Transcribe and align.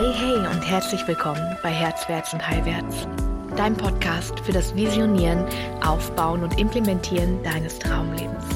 Hey, 0.00 0.14
hey 0.14 0.46
und 0.46 0.62
herzlich 0.62 1.06
willkommen 1.06 1.58
bei 1.62 1.68
Herzwärts 1.68 2.32
und 2.32 2.48
Heilwärts, 2.48 3.06
dein 3.54 3.76
Podcast 3.76 4.40
für 4.40 4.52
das 4.52 4.74
Visionieren, 4.74 5.44
Aufbauen 5.82 6.42
und 6.42 6.58
Implementieren 6.58 7.42
deines 7.42 7.78
Traumlebens. 7.78 8.46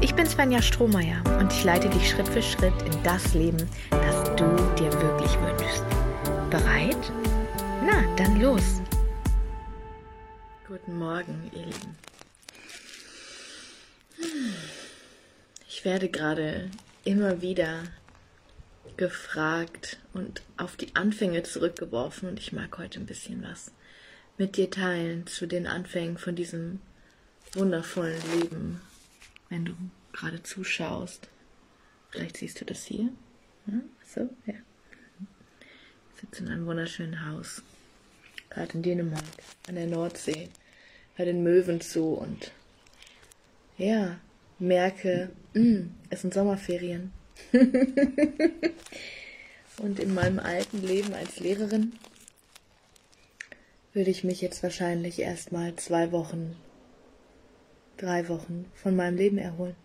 Ich 0.00 0.16
bin 0.16 0.26
Svenja 0.26 0.60
Strohmeier 0.60 1.22
und 1.38 1.52
ich 1.52 1.62
leite 1.62 1.88
dich 1.90 2.10
Schritt 2.10 2.26
für 2.26 2.42
Schritt 2.42 2.74
in 2.82 3.02
das 3.04 3.34
Leben, 3.34 3.70
das 3.88 4.24
du 4.34 4.44
dir 4.76 4.92
wirklich 5.00 5.38
wünschst. 5.42 5.84
Bereit? 6.50 7.12
Na, 7.86 8.02
dann 8.16 8.40
los! 8.40 8.82
Guten 10.66 10.98
Morgen, 10.98 11.52
ihr 11.52 11.66
Lieben. 11.66 11.96
Ich 15.68 15.84
werde 15.84 16.08
gerade 16.08 16.68
immer 17.04 17.40
wieder 17.40 17.84
gefragt 18.96 19.98
und 20.12 20.42
auf 20.56 20.76
die 20.76 20.94
Anfänge 20.94 21.42
zurückgeworfen 21.42 22.28
und 22.28 22.38
ich 22.38 22.52
mag 22.52 22.78
heute 22.78 23.00
ein 23.00 23.06
bisschen 23.06 23.42
was 23.42 23.72
mit 24.36 24.56
dir 24.56 24.70
teilen 24.70 25.26
zu 25.26 25.46
den 25.46 25.66
Anfängen 25.66 26.18
von 26.18 26.34
diesem 26.34 26.80
wundervollen 27.52 28.20
Leben, 28.40 28.80
wenn 29.48 29.64
du 29.64 29.74
gerade 30.12 30.42
zuschaust. 30.42 31.28
Vielleicht 32.10 32.38
siehst 32.38 32.60
du 32.60 32.64
das 32.64 32.84
hier. 32.84 33.10
Hm? 33.66 33.82
So, 34.04 34.28
ja. 34.46 34.54
Ich 36.14 36.20
sitze 36.20 36.42
in 36.42 36.50
einem 36.50 36.66
wunderschönen 36.66 37.28
Haus, 37.28 37.62
gerade 38.50 38.72
in 38.74 38.82
Dänemark, 38.82 39.22
an 39.68 39.76
der 39.76 39.86
Nordsee, 39.86 40.48
bei 41.16 41.24
den 41.24 41.42
Möwen 41.42 41.80
zu 41.80 42.14
und 42.14 42.52
ja, 43.76 44.18
merke, 44.58 45.30
mh, 45.54 45.62
hm, 45.62 45.94
es 46.10 46.22
sind 46.22 46.34
Sommerferien 46.34 47.12
Und 49.78 49.98
in 49.98 50.14
meinem 50.14 50.38
alten 50.38 50.82
Leben 50.82 51.14
als 51.14 51.40
Lehrerin 51.40 51.92
würde 53.92 54.10
ich 54.10 54.24
mich 54.24 54.40
jetzt 54.40 54.62
wahrscheinlich 54.62 55.20
erstmal 55.20 55.74
zwei 55.76 56.12
Wochen, 56.12 56.56
drei 57.96 58.28
Wochen 58.28 58.66
von 58.74 58.96
meinem 58.96 59.16
Leben 59.16 59.38
erholen. 59.38 59.76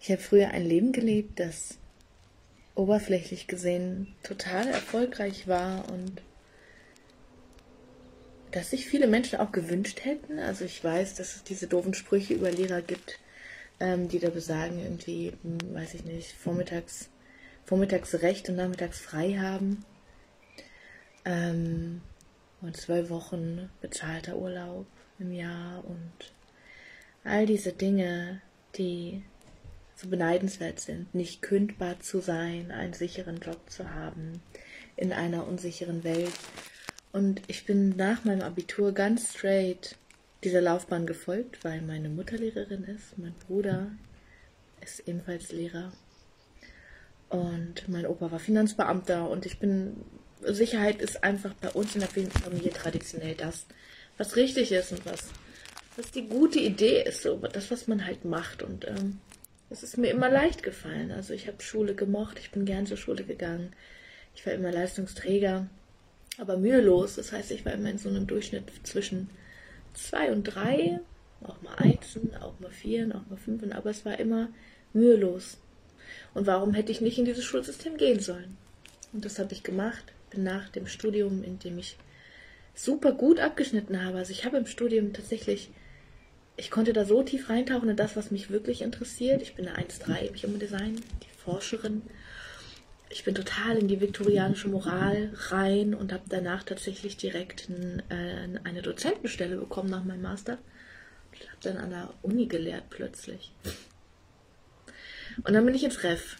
Ich 0.00 0.10
habe 0.10 0.22
früher 0.22 0.50
ein 0.50 0.64
Leben 0.64 0.92
gelebt, 0.92 1.40
das 1.40 1.78
oberflächlich 2.74 3.46
gesehen 3.46 4.14
total 4.22 4.68
erfolgreich 4.68 5.48
war 5.48 5.90
und 5.90 6.22
das 8.52 8.70
sich 8.70 8.86
viele 8.86 9.06
Menschen 9.06 9.38
auch 9.40 9.52
gewünscht 9.52 10.04
hätten. 10.04 10.38
Also 10.38 10.64
ich 10.64 10.82
weiß, 10.82 11.14
dass 11.14 11.36
es 11.36 11.44
diese 11.44 11.66
doofen 11.66 11.94
Sprüche 11.94 12.34
über 12.34 12.50
Lehrer 12.50 12.82
gibt, 12.82 13.18
ähm, 13.80 14.08
die 14.08 14.18
da 14.18 14.30
besagen, 14.30 14.78
irgendwie, 14.78 15.32
hm, 15.42 15.74
weiß 15.74 15.94
ich 15.94 16.04
nicht, 16.04 16.32
vormittags, 16.32 17.10
vormittags 17.64 18.14
Recht 18.22 18.48
und 18.48 18.56
nachmittags 18.56 18.98
frei 18.98 19.38
haben. 19.38 19.84
Ähm, 21.24 22.00
und 22.62 22.76
zwölf 22.76 23.10
Wochen 23.10 23.68
bezahlter 23.80 24.36
Urlaub 24.36 24.86
im 25.18 25.32
Jahr 25.32 25.84
und 25.84 26.32
all 27.24 27.46
diese 27.46 27.72
Dinge, 27.72 28.40
die 28.76 29.22
so 29.94 30.08
beneidenswert 30.08 30.80
sind, 30.80 31.14
nicht 31.14 31.42
kündbar 31.42 32.00
zu 32.00 32.20
sein, 32.20 32.70
einen 32.70 32.92
sicheren 32.92 33.40
Job 33.40 33.58
zu 33.68 33.92
haben 33.94 34.42
in 34.96 35.12
einer 35.12 35.46
unsicheren 35.46 36.04
Welt. 36.04 36.32
Und 37.12 37.42
ich 37.46 37.64
bin 37.64 37.90
nach 37.90 38.24
meinem 38.24 38.42
Abitur 38.42 38.92
ganz 38.92 39.32
straight 39.32 39.96
dieser 40.44 40.60
Laufbahn 40.60 41.06
gefolgt, 41.06 41.64
weil 41.64 41.80
meine 41.82 42.08
Mutter 42.08 42.36
Lehrerin 42.36 42.84
ist, 42.84 43.18
mein 43.18 43.34
Bruder 43.46 43.90
ist 44.82 45.08
ebenfalls 45.08 45.52
Lehrer 45.52 45.92
und 47.28 47.88
mein 47.88 48.06
Opa 48.06 48.30
war 48.30 48.38
Finanzbeamter 48.38 49.28
und 49.28 49.46
ich 49.46 49.58
bin, 49.58 49.96
Sicherheit 50.42 51.00
ist 51.00 51.24
einfach 51.24 51.54
bei 51.54 51.70
uns 51.70 51.94
in 51.94 52.00
der 52.00 52.10
Familie 52.10 52.72
traditionell 52.72 53.34
das, 53.34 53.66
was 54.18 54.36
richtig 54.36 54.72
ist 54.72 54.92
und 54.92 55.04
was, 55.06 55.30
was 55.96 56.10
die 56.10 56.28
gute 56.28 56.60
Idee 56.60 57.02
ist, 57.02 57.22
so 57.22 57.36
das, 57.36 57.70
was 57.70 57.88
man 57.88 58.04
halt 58.04 58.24
macht 58.24 58.62
und 58.62 58.86
ähm, 58.86 59.18
es 59.70 59.82
ist 59.82 59.98
mir 59.98 60.10
immer 60.10 60.30
leicht 60.30 60.62
gefallen. 60.62 61.10
Also 61.10 61.34
ich 61.34 61.48
habe 61.48 61.62
Schule 61.62 61.94
gemocht, 61.94 62.38
ich 62.38 62.50
bin 62.50 62.64
gern 62.64 62.86
zur 62.86 62.96
Schule 62.96 63.24
gegangen, 63.24 63.72
ich 64.34 64.46
war 64.46 64.52
immer 64.52 64.70
Leistungsträger, 64.70 65.66
aber 66.38 66.56
mühelos. 66.56 67.16
Das 67.16 67.32
heißt, 67.32 67.50
ich 67.50 67.64
war 67.64 67.72
immer 67.72 67.90
in 67.90 67.98
so 67.98 68.08
einem 68.08 68.26
Durchschnitt 68.26 68.70
zwischen 68.84 69.30
zwei 69.96 70.30
und 70.32 70.44
drei, 70.44 71.00
auch 71.42 71.60
mal 71.62 71.74
Einsen, 71.76 72.34
auch 72.40 72.58
mal 72.60 72.70
Vieren, 72.70 73.12
auch 73.12 73.26
mal 73.28 73.36
Fünfen, 73.36 73.72
aber 73.72 73.90
es 73.90 74.04
war 74.04 74.18
immer 74.18 74.48
mühelos. 74.92 75.58
Und 76.34 76.46
warum 76.46 76.74
hätte 76.74 76.92
ich 76.92 77.00
nicht 77.00 77.18
in 77.18 77.24
dieses 77.24 77.44
Schulsystem 77.44 77.96
gehen 77.96 78.20
sollen? 78.20 78.56
Und 79.12 79.24
das 79.24 79.38
habe 79.38 79.52
ich 79.52 79.62
gemacht. 79.62 80.04
Bin 80.30 80.42
nach 80.42 80.68
dem 80.68 80.86
Studium, 80.86 81.42
in 81.42 81.58
dem 81.58 81.78
ich 81.78 81.96
super 82.74 83.12
gut 83.12 83.40
abgeschnitten 83.40 84.04
habe. 84.04 84.18
Also 84.18 84.32
ich 84.32 84.44
habe 84.44 84.58
im 84.58 84.66
Studium 84.66 85.12
tatsächlich, 85.12 85.70
ich 86.56 86.70
konnte 86.70 86.92
da 86.92 87.04
so 87.04 87.22
tief 87.22 87.48
reintauchen 87.48 87.88
in 87.88 87.96
das, 87.96 88.16
was 88.16 88.30
mich 88.30 88.50
wirklich 88.50 88.82
interessiert. 88.82 89.42
Ich 89.42 89.54
bin 89.54 89.66
eine 89.66 89.78
1.3 89.78 90.20
im 90.20 90.34
Human 90.34 90.60
Design, 90.60 90.96
die 90.96 91.42
Forscherin 91.42 92.02
ich 93.08 93.24
bin 93.24 93.34
total 93.34 93.78
in 93.78 93.88
die 93.88 94.00
viktorianische 94.00 94.68
Moral 94.68 95.30
rein 95.48 95.94
und 95.94 96.12
habe 96.12 96.24
danach 96.28 96.64
tatsächlich 96.64 97.16
direkt 97.16 97.68
ein, 97.68 98.02
äh, 98.10 98.58
eine 98.64 98.82
Dozentenstelle 98.82 99.56
bekommen 99.56 99.90
nach 99.90 100.04
meinem 100.04 100.22
Master. 100.22 100.58
Ich 101.32 101.48
habe 101.48 101.60
dann 101.62 101.76
an 101.76 101.90
der 101.90 102.14
Uni 102.22 102.46
gelehrt 102.46 102.84
plötzlich. 102.90 103.52
Und 105.44 105.52
dann 105.52 105.64
bin 105.64 105.74
ich 105.74 105.84
ins 105.84 106.02
Ref. 106.02 106.36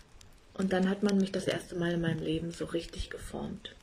Und 0.55 0.72
dann 0.72 0.88
hat 0.88 1.03
man 1.03 1.19
mich 1.19 1.32
das 1.32 1.47
erste 1.47 1.76
Mal 1.76 1.93
in 1.93 2.00
meinem 2.00 2.22
Leben 2.22 2.50
so 2.50 2.65
richtig 2.65 3.10
geformt. 3.10 3.75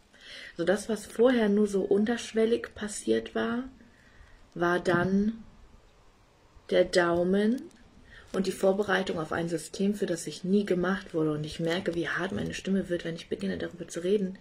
So 0.57 0.63
das, 0.63 0.89
was 0.89 1.05
vorher 1.05 1.49
nur 1.49 1.67
so 1.67 1.81
unterschwellig 1.81 2.73
passiert 2.73 3.35
war, 3.35 3.65
war 4.55 4.79
dann 4.79 5.43
der 6.71 6.85
Daumen 6.85 7.61
und 8.33 8.47
die 8.47 8.51
Vorbereitung 8.51 9.19
auf 9.19 9.31
ein 9.31 9.47
System, 9.47 9.93
für 9.93 10.07
das 10.07 10.25
ich 10.25 10.43
nie 10.43 10.65
gemacht 10.65 11.13
wurde. 11.13 11.31
Und 11.31 11.43
ich 11.45 11.59
merke, 11.59 11.93
wie 11.93 12.09
hart 12.09 12.31
meine 12.31 12.53
Stimme 12.53 12.89
wird, 12.89 13.05
wenn 13.05 13.15
ich 13.15 13.29
beginne, 13.29 13.57
darüber 13.57 13.87
zu 13.87 14.03
reden. 14.03 14.39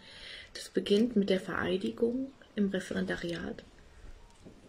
Das 0.55 0.71
beginnt 0.71 1.15
mit 1.15 1.29
der 1.29 1.41
Vereidigung 1.41 2.33
im 2.57 2.71
Referendariat, 2.71 3.65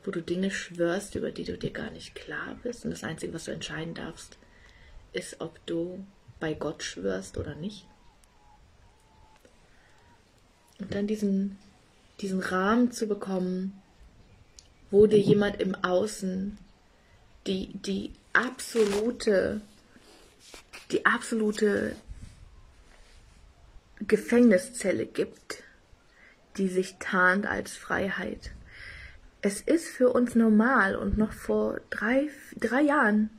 wo 0.03 0.11
du 0.11 0.21
Dinge 0.21 0.51
schwörst, 0.51 1.15
über 1.15 1.31
die 1.31 1.45
du 1.45 1.57
dir 1.57 1.71
gar 1.71 1.89
nicht 1.91 2.15
klar 2.15 2.57
bist. 2.63 2.83
Und 2.83 2.91
das 2.91 3.05
Einzige, 3.05 3.33
was 3.33 3.45
du 3.45 3.51
entscheiden 3.51 3.93
darfst, 3.93 4.37
ist, 5.13 5.39
ob 5.39 5.65
du 5.65 6.05
bei 6.41 6.53
Gott 6.53 6.83
schwörst 6.83 7.37
oder 7.37 7.55
nicht. 7.55 7.87
Und 10.79 10.93
dann 10.93 11.07
diesen, 11.07 11.57
diesen 12.19 12.41
Rahmen 12.41 12.91
zu 12.91 13.07
bekommen, 13.07 13.81
wo 14.91 15.07
dir 15.07 15.19
jemand 15.19 15.61
im 15.61 15.75
Außen 15.75 16.57
die, 17.47 17.73
die 17.73 18.11
absolute, 18.33 19.61
die 20.91 21.05
absolute 21.05 21.95
Gefängniszelle 23.99 25.05
gibt, 25.05 25.63
die 26.57 26.67
sich 26.67 26.97
tarnt 26.99 27.45
als 27.45 27.75
Freiheit. 27.75 28.51
Es 29.41 29.61
ist 29.61 29.87
für 29.87 30.09
uns 30.09 30.35
normal 30.35 30.95
und 30.95 31.17
noch 31.17 31.33
vor 31.33 31.79
drei, 31.89 32.29
drei 32.55 32.81
Jahren 32.81 33.29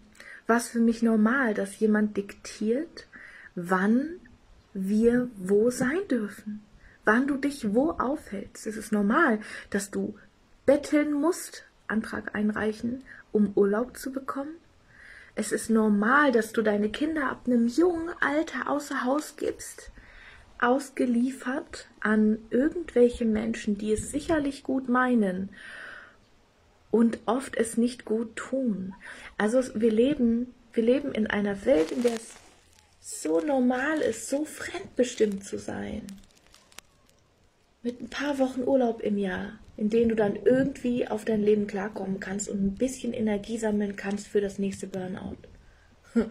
war 0.46 0.58
es 0.58 0.68
für 0.68 0.80
mich 0.80 1.02
normal, 1.02 1.54
dass 1.54 1.78
jemand 1.78 2.16
diktiert, 2.16 3.06
wann 3.54 4.20
wir 4.74 5.28
wo 5.36 5.70
sein 5.70 6.06
dürfen, 6.10 6.62
wann 7.04 7.26
du 7.26 7.36
dich 7.36 7.72
wo 7.74 7.92
aufhältst. 7.92 8.66
Es 8.66 8.76
ist 8.76 8.92
normal, 8.92 9.40
dass 9.70 9.90
du 9.90 10.14
betteln 10.66 11.12
musst, 11.12 11.64
Antrag 11.86 12.34
einreichen, 12.34 13.02
um 13.32 13.52
Urlaub 13.54 13.96
zu 13.96 14.12
bekommen. 14.12 14.54
Es 15.36 15.50
ist 15.50 15.68
normal, 15.68 16.30
dass 16.30 16.52
du 16.52 16.62
deine 16.62 16.90
Kinder 16.90 17.30
ab 17.30 17.42
einem 17.46 17.66
jungen 17.66 18.10
Alter 18.20 18.70
außer 18.70 19.04
Haus 19.04 19.36
gibst, 19.36 19.90
ausgeliefert 20.60 21.88
an 22.00 22.38
irgendwelche 22.50 23.24
Menschen, 23.24 23.76
die 23.76 23.92
es 23.92 24.10
sicherlich 24.10 24.62
gut 24.62 24.88
meinen 24.88 25.50
und 26.90 27.18
oft 27.26 27.56
es 27.56 27.76
nicht 27.76 28.04
gut 28.04 28.36
tun. 28.36 28.94
Also 29.36 29.60
wir 29.74 29.90
leben, 29.90 30.54
wir 30.72 30.84
leben 30.84 31.10
in 31.12 31.26
einer 31.26 31.64
Welt, 31.64 31.90
in 31.90 32.02
der 32.02 32.14
es 32.14 32.34
so 33.00 33.40
normal 33.40 33.98
ist, 33.98 34.28
so 34.28 34.44
fremdbestimmt 34.44 35.44
zu 35.44 35.58
sein. 35.58 36.06
Mit 37.82 38.00
ein 38.00 38.08
paar 38.08 38.38
Wochen 38.38 38.62
Urlaub 38.62 39.02
im 39.02 39.18
Jahr, 39.18 39.58
in 39.76 39.90
denen 39.90 40.08
du 40.08 40.14
dann 40.14 40.36
irgendwie 40.36 41.08
auf 41.08 41.24
dein 41.24 41.42
Leben 41.42 41.66
klarkommen 41.66 42.20
kannst 42.20 42.48
und 42.48 42.64
ein 42.64 42.74
bisschen 42.74 43.12
Energie 43.12 43.58
sammeln 43.58 43.96
kannst 43.96 44.28
für 44.28 44.40
das 44.40 44.58
nächste 44.58 44.86
Burnout. 44.86 45.36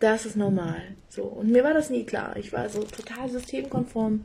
Das 0.00 0.26
ist 0.26 0.36
normal. 0.36 0.80
So. 1.08 1.24
Und 1.24 1.50
mir 1.50 1.64
war 1.64 1.74
das 1.74 1.90
nie 1.90 2.04
klar. 2.04 2.36
Ich 2.36 2.52
war 2.52 2.68
so 2.68 2.84
total 2.84 3.28
systemkonform. 3.28 4.24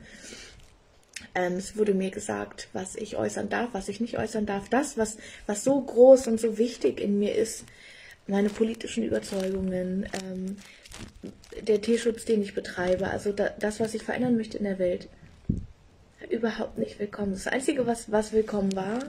Ähm, 1.36 1.54
es 1.54 1.78
wurde 1.78 1.94
mir 1.94 2.12
gesagt, 2.12 2.70
was 2.74 2.96
ich 2.96 3.18
äußern 3.18 3.50
darf, 3.50 3.70
was 3.72 3.90
ich 3.90 4.00
nicht 4.00 4.20
äußern 4.20 4.46
darf. 4.46 4.70
Das, 4.70 4.98
was, 4.98 5.18
was 5.48 5.64
so 5.64 5.82
groß 5.82 6.28
und 6.28 6.40
so 6.40 6.58
wichtig 6.60 7.00
in 7.00 7.18
mir 7.18 7.36
ist, 7.36 7.66
meine 8.28 8.50
politischen 8.50 9.04
Überzeugungen, 9.04 10.08
ähm, 10.24 10.58
der 11.62 11.82
Tierschutz, 11.82 12.26
den 12.26 12.42
ich 12.42 12.54
betreibe, 12.54 13.08
also 13.08 13.32
da, 13.32 13.50
das, 13.60 13.80
was 13.80 13.94
ich 13.96 14.04
verändern 14.04 14.38
möchte 14.38 14.58
in 14.58 14.64
der 14.66 14.80
Welt, 14.80 15.10
überhaupt 16.30 16.78
nicht 16.78 17.00
willkommen. 17.00 17.34
Das 17.34 17.48
Einzige, 17.48 17.86
was, 17.88 18.12
was 18.12 18.34
willkommen 18.34 18.76
war 18.76 19.00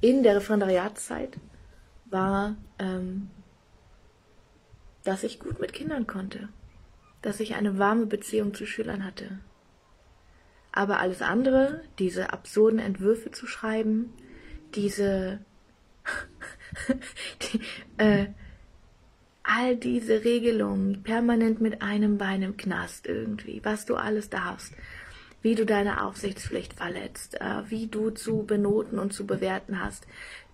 in 0.00 0.22
der 0.22 0.36
Referendariatszeit, 0.36 1.36
war, 2.06 2.56
ähm, 2.78 3.30
dass 5.04 5.22
ich 5.22 5.40
gut 5.40 5.60
mit 5.60 5.72
Kindern 5.72 6.06
konnte, 6.06 6.48
dass 7.22 7.40
ich 7.40 7.54
eine 7.54 7.78
warme 7.78 8.06
Beziehung 8.06 8.54
zu 8.54 8.66
Schülern 8.66 9.04
hatte. 9.04 9.38
Aber 10.72 11.00
alles 11.00 11.22
andere, 11.22 11.82
diese 11.98 12.32
absurden 12.32 12.78
Entwürfe 12.78 13.30
zu 13.30 13.46
schreiben, 13.46 14.12
diese 14.74 15.40
die, 17.42 17.60
äh, 17.98 18.26
all 19.42 19.76
diese 19.76 20.24
Regelungen 20.24 21.02
permanent 21.02 21.60
mit 21.60 21.82
einem 21.82 22.18
Bein 22.18 22.42
im 22.42 22.56
Knast 22.56 23.06
irgendwie, 23.06 23.60
was 23.62 23.86
du 23.86 23.94
alles 23.94 24.30
darfst, 24.30 24.72
wie 25.44 25.54
du 25.54 25.66
deine 25.66 26.02
Aufsichtspflicht 26.02 26.72
verletzt, 26.72 27.38
äh, 27.38 27.68
wie 27.68 27.86
du 27.86 28.08
zu 28.08 28.44
benoten 28.44 28.98
und 28.98 29.12
zu 29.12 29.26
bewerten 29.26 29.78
hast. 29.78 30.06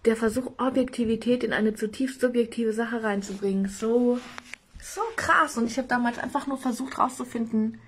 Der 0.04 0.16
Versuch, 0.16 0.50
Objektivität 0.58 1.44
in 1.44 1.52
eine 1.52 1.74
zutiefst 1.74 2.20
subjektive 2.20 2.72
Sache 2.72 3.04
reinzubringen, 3.04 3.68
so, 3.68 4.18
so 4.82 5.00
krass. 5.14 5.56
Und 5.56 5.66
ich 5.66 5.78
habe 5.78 5.86
damals 5.86 6.18
einfach 6.18 6.48
nur 6.48 6.58
versucht 6.58 6.98
rauszufinden, 6.98 7.80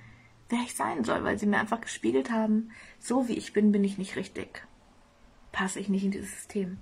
wer 0.48 0.60
ich 0.60 0.76
sein 0.76 1.02
soll, 1.02 1.24
weil 1.24 1.40
sie 1.40 1.46
mir 1.46 1.58
einfach 1.58 1.80
gespiegelt 1.80 2.30
haben, 2.30 2.70
so 3.00 3.26
wie 3.26 3.36
ich 3.36 3.52
bin, 3.52 3.72
bin 3.72 3.82
ich 3.82 3.98
nicht 3.98 4.14
richtig. 4.14 4.64
Passe 5.50 5.80
ich 5.80 5.88
nicht 5.88 6.04
in 6.04 6.12
dieses 6.12 6.30
System. 6.30 6.78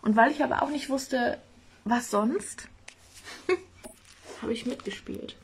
Und 0.00 0.16
weil 0.16 0.30
ich 0.30 0.42
aber 0.42 0.62
auch 0.62 0.70
nicht 0.70 0.88
wusste, 0.88 1.38
was 1.84 2.10
sonst, 2.10 2.66
habe 4.40 4.54
ich 4.54 4.64
mitgespielt. 4.64 5.36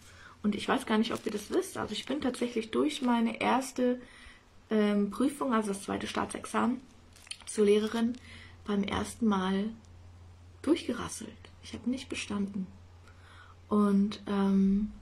Und 0.47 0.55
ich 0.55 0.69
weiß 0.69 0.87
gar 0.87 0.97
nicht, 0.97 1.13
ob 1.13 1.27
ihr 1.27 1.33
das 1.33 1.51
wisst. 1.51 1.77
Also 1.77 1.93
ich 1.93 2.07
bin 2.07 2.21
tatsächlich 2.21 2.71
durch 2.71 3.03
meine 3.03 3.41
erste 3.41 4.01
ähm, 4.71 5.11
Prüfung, 5.11 5.53
also 5.53 5.71
das 5.71 5.83
zweite 5.83 6.07
Staatsexamen 6.07 6.81
zur 7.47 7.65
Lehrerin, 7.65 8.13
beim 8.65 8.85
ersten 8.85 9.27
Mal 9.27 9.71
durchgerasselt. 10.63 11.33
Ich 11.65 11.75
habe 11.75 11.91
nicht 11.91 12.09
bestanden. 12.09 12.69
Und 13.69 14.23
ähm, 14.29 14.93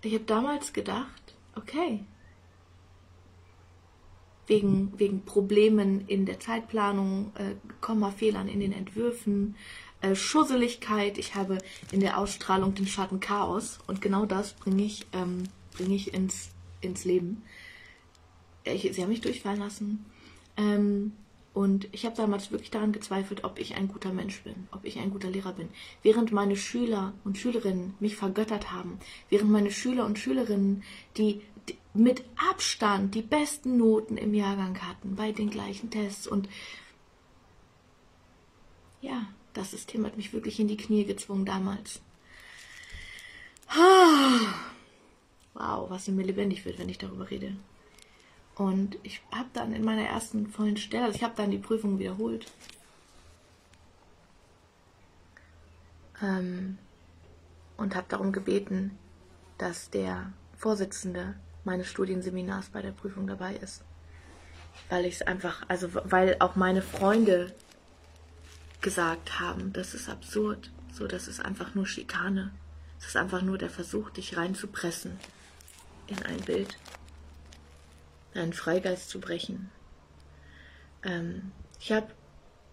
ich 0.00 0.14
habe 0.14 0.24
damals 0.24 0.72
gedacht, 0.72 1.34
okay, 1.56 2.06
wegen, 4.46 4.98
wegen 4.98 5.26
Problemen 5.26 6.08
in 6.08 6.24
der 6.24 6.40
Zeitplanung, 6.40 7.32
äh, 7.34 7.56
Kommafehlern 7.82 8.48
in 8.48 8.60
den 8.60 8.72
Entwürfen, 8.72 9.56
äh, 10.06 10.16
Schusseligkeit. 10.16 11.18
Ich 11.18 11.34
habe 11.34 11.58
in 11.92 12.00
der 12.00 12.18
Ausstrahlung 12.18 12.74
den 12.74 12.86
Schatten 12.86 13.20
Chaos 13.20 13.78
und 13.86 14.00
genau 14.00 14.26
das 14.26 14.52
bringe 14.52 14.84
ich, 14.84 15.06
ähm, 15.12 15.44
bring 15.72 15.90
ich 15.90 16.14
ins, 16.14 16.50
ins 16.80 17.04
Leben. 17.04 17.42
Ich, 18.64 18.82
sie 18.82 19.02
haben 19.02 19.10
mich 19.10 19.20
durchfallen 19.20 19.60
lassen. 19.60 20.04
Ähm, 20.56 21.12
und 21.54 21.88
ich 21.92 22.04
habe 22.04 22.14
damals 22.14 22.50
wirklich 22.50 22.70
daran 22.70 22.92
gezweifelt, 22.92 23.44
ob 23.44 23.58
ich 23.58 23.76
ein 23.76 23.88
guter 23.88 24.12
Mensch 24.12 24.42
bin, 24.42 24.68
ob 24.72 24.84
ich 24.84 24.98
ein 24.98 25.10
guter 25.10 25.30
Lehrer 25.30 25.52
bin. 25.52 25.68
Während 26.02 26.30
meine 26.30 26.56
Schüler 26.56 27.14
und 27.24 27.38
Schülerinnen 27.38 27.94
mich 27.98 28.16
vergöttert 28.16 28.72
haben, 28.72 28.98
während 29.30 29.50
meine 29.50 29.70
Schüler 29.70 30.04
und 30.04 30.18
Schülerinnen, 30.18 30.82
die, 31.16 31.40
die 31.68 31.78
mit 31.94 32.24
Abstand 32.50 33.14
die 33.14 33.22
besten 33.22 33.78
Noten 33.78 34.18
im 34.18 34.34
Jahrgang 34.34 34.78
hatten, 34.82 35.16
bei 35.16 35.32
den 35.32 35.48
gleichen 35.48 35.88
Tests. 35.90 36.26
Und 36.26 36.46
ja, 39.00 39.26
das 39.56 39.70
System 39.70 40.04
hat 40.04 40.16
mich 40.16 40.32
wirklich 40.32 40.60
in 40.60 40.68
die 40.68 40.76
Knie 40.76 41.04
gezwungen 41.04 41.44
damals. 41.44 42.00
Wow, 45.54 45.88
was 45.88 46.06
in 46.06 46.16
mir 46.16 46.24
lebendig 46.24 46.64
wird, 46.64 46.78
wenn 46.78 46.88
ich 46.88 46.98
darüber 46.98 47.30
rede. 47.30 47.56
Und 48.54 48.98
ich 49.02 49.20
habe 49.32 49.48
dann 49.52 49.74
in 49.74 49.84
meiner 49.84 50.06
ersten 50.06 50.46
vollen 50.46 50.76
Stelle, 50.76 51.04
also 51.04 51.16
ich 51.16 51.22
habe 51.22 51.34
dann 51.36 51.50
die 51.50 51.58
Prüfung 51.58 51.98
wiederholt. 51.98 52.46
Ähm, 56.22 56.78
und 57.76 57.94
habe 57.94 58.06
darum 58.08 58.32
gebeten, 58.32 58.98
dass 59.58 59.90
der 59.90 60.32
Vorsitzende 60.56 61.34
meines 61.64 61.88
Studienseminars 61.88 62.68
bei 62.70 62.80
der 62.80 62.92
Prüfung 62.92 63.26
dabei 63.26 63.56
ist. 63.56 63.82
Weil 64.88 65.04
ich 65.04 65.16
es 65.16 65.22
einfach, 65.22 65.62
also 65.68 65.88
weil 66.04 66.36
auch 66.38 66.56
meine 66.56 66.80
Freunde 66.80 67.54
gesagt 68.80 69.40
haben, 69.40 69.72
das 69.72 69.94
ist 69.94 70.08
absurd, 70.08 70.70
so 70.92 71.06
das 71.06 71.28
ist 71.28 71.44
einfach 71.44 71.74
nur 71.74 71.86
Schikane. 71.86 72.52
Es 72.98 73.08
ist 73.08 73.16
einfach 73.16 73.42
nur 73.42 73.58
der 73.58 73.70
Versuch, 73.70 74.10
dich 74.10 74.36
reinzupressen 74.36 75.18
in 76.06 76.22
ein 76.22 76.40
Bild 76.40 76.76
einen 78.38 78.52
Freigeist 78.52 79.08
zu 79.08 79.20
brechen. 79.20 79.70
Ähm, 81.02 81.52
ich 81.80 81.92
habe 81.92 82.08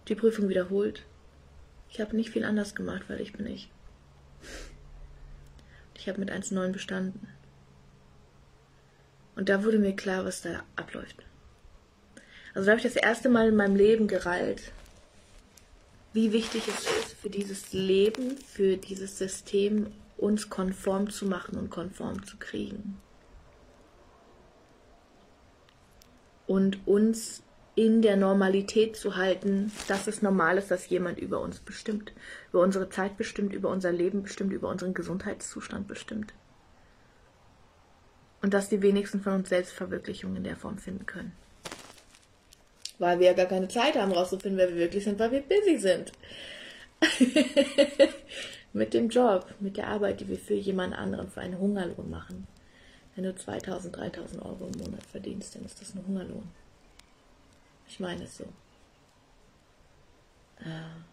die 0.08 0.14
Prüfung 0.14 0.48
wiederholt. 0.48 1.04
Ich 1.90 2.00
habe 2.00 2.16
nicht 2.16 2.30
viel 2.30 2.44
anders 2.44 2.74
gemacht, 2.74 3.04
weil 3.08 3.20
ich 3.20 3.32
bin 3.32 3.46
ich. 3.46 3.70
Ich 5.94 6.08
habe 6.08 6.20
mit 6.20 6.30
1,9 6.30 6.72
bestanden. 6.72 7.28
Und 9.36 9.48
da 9.48 9.64
wurde 9.64 9.78
mir 9.78 9.96
klar, 9.96 10.24
was 10.24 10.42
da 10.42 10.62
abläuft. 10.76 11.24
Also 12.54 12.66
da 12.66 12.72
habe 12.72 12.86
ich 12.86 12.94
das 12.94 13.02
erste 13.02 13.28
Mal 13.28 13.48
in 13.48 13.56
meinem 13.56 13.74
Leben 13.74 14.06
gereilt, 14.06 14.72
wie 16.14 16.32
wichtig 16.32 16.62
es 16.68 16.86
ist 16.86 17.12
für 17.20 17.28
dieses 17.28 17.72
Leben, 17.72 18.38
für 18.38 18.78
dieses 18.78 19.18
System, 19.18 19.92
uns 20.16 20.48
konform 20.48 21.10
zu 21.10 21.26
machen 21.26 21.58
und 21.58 21.70
konform 21.70 22.24
zu 22.24 22.38
kriegen. 22.38 22.98
und 26.46 26.86
uns 26.86 27.42
in 27.74 28.02
der 28.02 28.16
Normalität 28.16 28.96
zu 28.96 29.16
halten, 29.16 29.72
dass 29.88 30.06
es 30.06 30.22
normal 30.22 30.58
ist, 30.58 30.70
dass 30.70 30.88
jemand 30.88 31.18
über 31.18 31.40
uns 31.40 31.58
bestimmt, 31.58 32.12
über 32.50 32.62
unsere 32.62 32.88
Zeit 32.88 33.16
bestimmt, 33.16 33.52
über 33.52 33.68
unser 33.68 33.90
Leben 33.90 34.22
bestimmt, 34.22 34.52
über 34.52 34.68
unseren 34.68 34.94
Gesundheitszustand 34.94 35.88
bestimmt. 35.88 36.32
Und 38.42 38.54
dass 38.54 38.68
die 38.68 38.82
wenigsten 38.82 39.20
von 39.20 39.32
uns 39.32 39.48
Selbstverwirklichung 39.48 40.36
in 40.36 40.44
der 40.44 40.56
Form 40.56 40.78
finden 40.78 41.06
können. 41.06 41.32
Weil 42.98 43.18
wir 43.18 43.26
ja 43.26 43.32
gar 43.32 43.46
keine 43.46 43.68
Zeit 43.68 43.96
haben, 43.96 44.12
rauszufinden, 44.12 44.58
wer 44.58 44.68
wir 44.68 44.76
wirklich 44.76 45.04
sind, 45.04 45.18
weil 45.18 45.32
wir 45.32 45.42
busy 45.42 45.78
sind. 45.78 46.12
mit 48.72 48.94
dem 48.94 49.08
Job, 49.08 49.46
mit 49.60 49.76
der 49.76 49.88
Arbeit, 49.88 50.20
die 50.20 50.28
wir 50.28 50.38
für 50.38 50.54
jemand 50.54 50.94
anderen, 50.94 51.28
für 51.28 51.40
einen 51.40 51.58
Hungerlohn 51.58 52.10
machen. 52.10 52.46
Wenn 53.14 53.24
du 53.24 53.34
2000, 53.34 53.96
3000 53.96 54.42
Euro 54.42 54.68
im 54.72 54.78
Monat 54.80 55.04
verdienst, 55.04 55.54
dann 55.54 55.64
ist 55.64 55.80
das 55.80 55.94
ein 55.94 56.04
Hungerlohn. 56.06 56.48
Ich 57.88 58.00
meine 58.00 58.24
es 58.24 58.36
so. 58.36 58.44
Äh, 60.60 61.04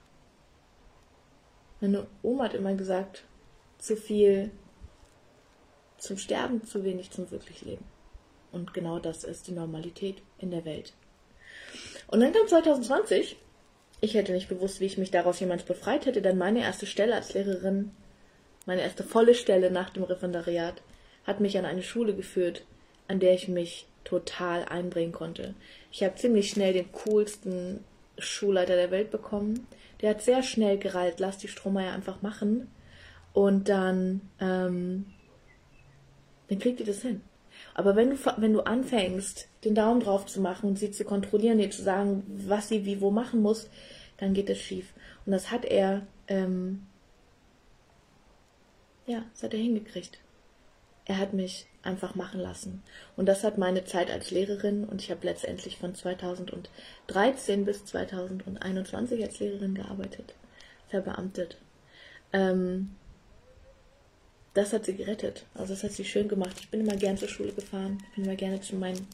meine 1.79 2.07
Oma 2.23 2.45
hat 2.45 2.53
immer 2.53 2.73
gesagt, 2.75 3.23
zu 3.77 3.95
viel 3.95 4.51
zum 5.97 6.17
Sterben, 6.17 6.63
zu 6.65 6.83
wenig 6.83 7.11
zum 7.11 7.29
wirklich 7.29 7.61
Leben. 7.61 7.85
Und 8.51 8.73
genau 8.73 8.99
das 8.99 9.23
ist 9.23 9.47
die 9.47 9.51
Normalität 9.51 10.21
in 10.39 10.51
der 10.51 10.65
Welt. 10.65 10.93
Und 12.11 12.19
dann 12.19 12.33
kam 12.33 12.47
2020. 12.47 13.37
Ich 14.01 14.13
hätte 14.13 14.33
nicht 14.33 14.49
gewusst, 14.49 14.79
wie 14.79 14.85
ich 14.85 14.97
mich 14.97 15.11
daraus 15.11 15.39
jemals 15.39 15.63
befreit 15.63 16.05
hätte, 16.05 16.21
denn 16.21 16.37
meine 16.37 16.61
erste 16.61 16.85
Stelle 16.85 17.15
als 17.15 17.33
Lehrerin, 17.33 17.91
meine 18.65 18.81
erste 18.81 19.03
volle 19.03 19.33
Stelle 19.33 19.71
nach 19.71 19.89
dem 19.89 20.03
Referendariat, 20.03 20.81
hat 21.25 21.39
mich 21.39 21.57
an 21.57 21.65
eine 21.65 21.83
Schule 21.83 22.15
geführt, 22.15 22.65
an 23.07 23.19
der 23.19 23.33
ich 23.33 23.47
mich 23.47 23.87
total 24.03 24.65
einbringen 24.65 25.11
konnte. 25.11 25.53
Ich 25.91 26.03
habe 26.03 26.15
ziemlich 26.15 26.49
schnell 26.49 26.73
den 26.73 26.91
coolsten 26.91 27.83
Schulleiter 28.17 28.75
der 28.75 28.91
Welt 28.91 29.11
bekommen. 29.11 29.67
Der 30.01 30.11
hat 30.11 30.21
sehr 30.21 30.43
schnell 30.43 30.77
gereilt, 30.77 31.19
lass 31.19 31.37
die 31.37 31.47
Strohmeier 31.47 31.93
einfach 31.93 32.21
machen. 32.21 32.71
Und 33.33 33.69
dann, 33.69 34.21
ähm, 34.39 35.05
dann 36.49 36.59
kriegt 36.59 36.79
ihr 36.79 36.85
das 36.85 37.03
hin. 37.03 37.21
Aber 37.73 37.95
wenn 37.95 38.11
du, 38.11 38.17
wenn 38.37 38.53
du 38.53 38.61
anfängst, 38.61 39.47
den 39.63 39.75
Daumen 39.75 40.01
drauf 40.01 40.25
zu 40.25 40.41
machen 40.41 40.69
und 40.69 40.79
sie 40.79 40.91
zu 40.91 41.03
kontrollieren, 41.03 41.59
ihr 41.59 41.71
zu 41.71 41.83
sagen, 41.83 42.23
was 42.47 42.67
sie 42.69 42.85
wie 42.85 43.01
wo 43.01 43.11
machen 43.11 43.41
muss, 43.41 43.69
dann 44.17 44.33
geht 44.33 44.49
es 44.49 44.59
schief. 44.59 44.93
Und 45.25 45.31
das 45.31 45.51
hat 45.51 45.65
er, 45.65 46.05
ähm, 46.27 46.87
ja, 49.05 49.23
das 49.33 49.43
hat 49.43 49.53
er 49.53 49.59
hingekriegt 49.59 50.19
er 51.05 51.17
hat 51.17 51.33
mich 51.33 51.67
einfach 51.83 52.15
machen 52.15 52.39
lassen. 52.39 52.83
Und 53.17 53.25
das 53.25 53.43
hat 53.43 53.57
meine 53.57 53.83
Zeit 53.85 54.11
als 54.11 54.31
Lehrerin 54.31 54.85
und 54.85 55.01
ich 55.01 55.11
habe 55.11 55.25
letztendlich 55.25 55.77
von 55.77 55.95
2013 55.95 57.65
bis 57.65 57.85
2021 57.85 59.23
als 59.23 59.39
Lehrerin 59.39 59.75
gearbeitet, 59.75 60.35
verbeamtet. 60.89 61.57
Ähm, 62.33 62.95
das 64.53 64.73
hat 64.73 64.85
sie 64.85 64.95
gerettet. 64.95 65.45
Also 65.53 65.73
das 65.73 65.83
hat 65.83 65.91
sie 65.91 66.05
schön 66.05 66.27
gemacht. 66.27 66.57
Ich 66.59 66.69
bin 66.69 66.81
immer 66.81 66.95
gern 66.95 67.17
zur 67.17 67.29
Schule 67.29 67.53
gefahren. 67.53 68.03
Ich 68.09 68.15
bin 68.15 68.25
immer 68.25 68.35
gerne 68.35 68.61
zu 68.61 68.75
meinen 68.75 69.07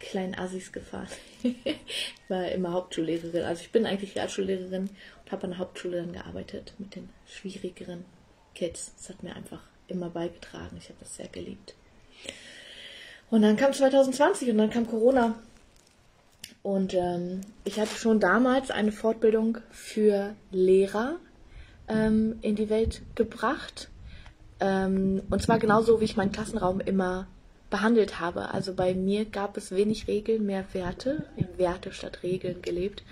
kleinen 0.00 0.34
Assis 0.34 0.72
gefahren. 0.72 1.08
War 2.28 2.50
immer 2.52 2.72
Hauptschullehrerin. 2.72 3.44
Also 3.44 3.62
ich 3.62 3.72
bin 3.72 3.86
eigentlich 3.86 4.16
Realschullehrerin 4.16 4.90
und 5.24 5.32
habe 5.32 5.44
an 5.44 5.50
der 5.50 5.58
Hauptschule 5.58 5.98
dann 5.98 6.12
gearbeitet 6.12 6.74
mit 6.78 6.94
den 6.94 7.08
schwierigeren 7.26 8.04
Kids. 8.54 8.92
Das 8.96 9.08
hat 9.08 9.22
mir 9.22 9.34
einfach 9.34 9.60
immer 9.88 10.10
beigetragen. 10.10 10.76
Ich 10.78 10.88
habe 10.88 10.98
das 11.00 11.16
sehr 11.16 11.28
geliebt. 11.28 11.74
Und 13.30 13.42
dann 13.42 13.56
kam 13.56 13.72
2020 13.72 14.50
und 14.50 14.58
dann 14.58 14.70
kam 14.70 14.86
Corona. 14.86 15.34
Und 16.62 16.94
ähm, 16.94 17.40
ich 17.64 17.78
hatte 17.78 17.94
schon 17.94 18.20
damals 18.20 18.70
eine 18.70 18.92
Fortbildung 18.92 19.58
für 19.70 20.34
Lehrer 20.50 21.16
ähm, 21.88 22.38
in 22.42 22.56
die 22.56 22.70
Welt 22.70 23.02
gebracht. 23.14 23.90
Ähm, 24.60 25.22
und 25.30 25.42
zwar 25.42 25.58
genauso, 25.58 26.00
wie 26.00 26.04
ich 26.04 26.16
meinen 26.16 26.32
Klassenraum 26.32 26.80
immer 26.80 27.26
behandelt 27.70 28.20
habe. 28.20 28.50
Also 28.52 28.74
bei 28.74 28.94
mir 28.94 29.24
gab 29.24 29.56
es 29.56 29.72
wenig 29.72 30.06
Regeln, 30.06 30.46
mehr 30.46 30.64
Werte, 30.72 31.26
in 31.36 31.58
Werte 31.58 31.92
statt 31.92 32.22
Regeln 32.22 32.62
gelebt 32.62 33.02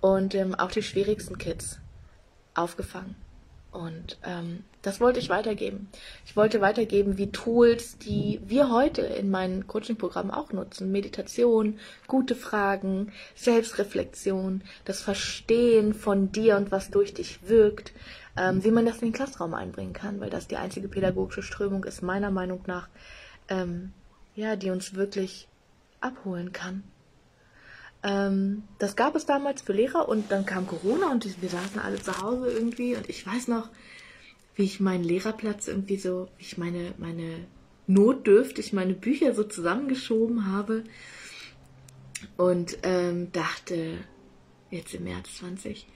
und 0.00 0.34
ähm, 0.34 0.54
auch 0.54 0.70
die 0.70 0.82
schwierigsten 0.82 1.38
Kids 1.38 1.78
aufgefangen. 2.54 3.16
Und 3.70 4.18
ähm, 4.22 4.64
das 4.82 5.00
wollte 5.00 5.18
ich 5.18 5.30
weitergeben. 5.30 5.88
Ich 6.26 6.36
wollte 6.36 6.60
weitergeben, 6.60 7.16
wie 7.16 7.32
Tools, 7.32 7.96
die 7.96 8.38
wir 8.44 8.70
heute 8.70 9.00
in 9.00 9.30
meinen 9.30 9.66
Coaching-Programmen 9.66 10.30
auch 10.30 10.52
nutzen. 10.52 10.92
Meditation, 10.92 11.78
gute 12.06 12.34
Fragen, 12.34 13.12
Selbstreflexion, 13.34 14.62
das 14.84 15.00
Verstehen 15.00 15.94
von 15.94 16.32
dir 16.32 16.58
und 16.58 16.70
was 16.70 16.90
durch 16.90 17.14
dich 17.14 17.48
wirkt, 17.48 17.92
ähm, 18.36 18.64
wie 18.64 18.70
man 18.70 18.86
das 18.86 18.96
in 18.96 19.08
den 19.08 19.12
Klassraum 19.12 19.54
einbringen 19.54 19.92
kann, 19.92 20.20
weil 20.20 20.30
das 20.30 20.48
die 20.48 20.56
einzige 20.56 20.88
pädagogische 20.88 21.42
Strömung 21.42 21.84
ist, 21.84 22.02
meiner 22.02 22.30
Meinung 22.30 22.62
nach, 22.66 22.88
ähm, 23.48 23.92
ja, 24.34 24.56
die 24.56 24.70
uns 24.70 24.94
wirklich 24.94 25.48
abholen 26.00 26.52
kann. 26.52 26.82
Ähm, 28.02 28.64
das 28.78 28.96
gab 28.96 29.14
es 29.14 29.26
damals 29.26 29.62
für 29.62 29.72
Lehrer 29.72 30.08
und 30.08 30.32
dann 30.32 30.46
kam 30.46 30.66
Corona 30.66 31.10
und 31.10 31.40
wir 31.40 31.48
saßen 31.48 31.80
alle 31.80 32.00
zu 32.00 32.20
Hause 32.20 32.50
irgendwie 32.50 32.96
und 32.96 33.08
ich 33.08 33.26
weiß 33.26 33.48
noch, 33.48 33.68
wie 34.54 34.64
ich 34.64 34.80
meinen 34.80 35.04
Lehrerplatz 35.04 35.68
irgendwie 35.68 35.96
so, 35.96 36.28
wie 36.38 36.44
ich 36.44 36.58
meine, 36.58 36.94
meine 36.98 37.46
notdürftig 37.86 38.72
meine 38.72 38.94
Bücher 38.94 39.34
so 39.34 39.44
zusammengeschoben 39.44 40.50
habe 40.50 40.84
und 42.36 42.78
ähm, 42.82 43.30
dachte, 43.32 43.98
jetzt 44.70 44.94
im 44.94 45.04
März 45.04 45.36
20, 45.38 45.86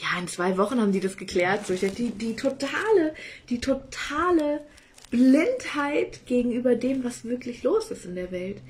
ja, 0.00 0.18
in 0.18 0.28
zwei 0.28 0.56
Wochen 0.56 0.80
haben 0.80 0.92
die 0.92 1.00
das 1.00 1.16
geklärt. 1.16 1.66
So, 1.66 1.74
die, 1.74 2.10
die 2.10 2.36
totale, 2.36 3.14
die 3.48 3.60
totale 3.60 4.64
Blindheit 5.10 6.26
gegenüber 6.26 6.74
dem, 6.74 7.04
was 7.04 7.24
wirklich 7.24 7.62
los 7.62 7.90
ist 7.90 8.04
in 8.04 8.14
der 8.14 8.30
Welt. 8.30 8.62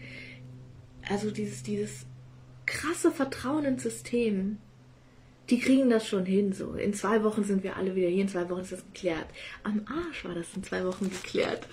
Also 1.08 1.30
dieses, 1.30 1.62
dieses 1.62 2.06
krasse 2.66 3.10
Vertrauen 3.10 3.64
ins 3.64 3.82
System. 3.82 4.58
Die 5.50 5.58
kriegen 5.58 5.90
das 5.90 6.06
schon 6.06 6.26
hin, 6.26 6.52
so. 6.52 6.74
In 6.74 6.94
zwei 6.94 7.24
Wochen 7.24 7.44
sind 7.44 7.64
wir 7.64 7.76
alle 7.76 7.96
wieder 7.96 8.08
hier, 8.08 8.22
in 8.22 8.28
zwei 8.28 8.48
Wochen 8.48 8.60
ist 8.60 8.72
das 8.72 8.84
geklärt. 8.92 9.26
Am 9.64 9.84
Arsch 9.86 10.24
war 10.24 10.34
das 10.34 10.46
in 10.54 10.62
zwei 10.62 10.84
Wochen 10.84 11.10
geklärt. 11.10 11.66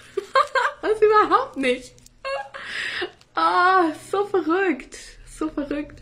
was 0.81 1.01
überhaupt 1.01 1.57
nicht. 1.57 1.93
Ah, 3.39 3.91
so 4.11 4.25
verrückt. 4.25 4.97
So 5.27 5.47
verrückt. 5.49 5.99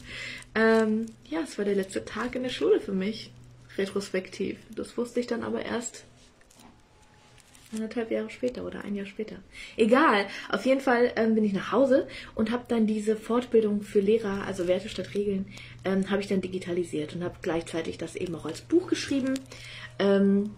Ähm, 0.55 1.07
ja, 1.29 1.41
es 1.41 1.57
war 1.57 1.65
der 1.65 1.75
letzte 1.75 2.05
Tag 2.05 2.33
in 2.35 2.43
der 2.43 2.49
Schule 2.49 2.79
für 2.79 2.93
mich. 2.93 3.33
Retrospektiv. 3.77 4.57
Das 4.75 4.97
wusste 4.97 5.19
ich 5.19 5.27
dann 5.27 5.43
aber 5.43 5.63
erst 5.63 6.05
anderthalb 7.73 8.11
Jahre 8.11 8.29
später 8.29 8.65
oder 8.65 8.83
ein 8.83 8.95
Jahr 8.95 9.05
später. 9.05 9.37
Egal, 9.75 10.27
auf 10.49 10.65
jeden 10.65 10.81
Fall 10.81 11.11
ähm, 11.15 11.35
bin 11.35 11.43
ich 11.43 11.53
nach 11.53 11.71
Hause 11.71 12.07
und 12.33 12.51
habe 12.51 12.65
dann 12.67 12.87
diese 12.87 13.15
Fortbildung 13.15 13.81
für 13.81 13.99
Lehrer, 13.99 14.45
also 14.45 14.67
Werte 14.67 14.89
statt 14.89 15.13
Regeln, 15.13 15.47
ähm, 15.83 16.09
habe 16.09 16.21
ich 16.21 16.27
dann 16.27 16.41
digitalisiert 16.41 17.15
und 17.15 17.23
habe 17.23 17.35
gleichzeitig 17.41 17.97
das 17.97 18.15
eben 18.15 18.35
auch 18.35 18.45
als 18.45 18.61
Buch 18.61 18.87
geschrieben. 18.87 19.33
Ähm, 19.99 20.51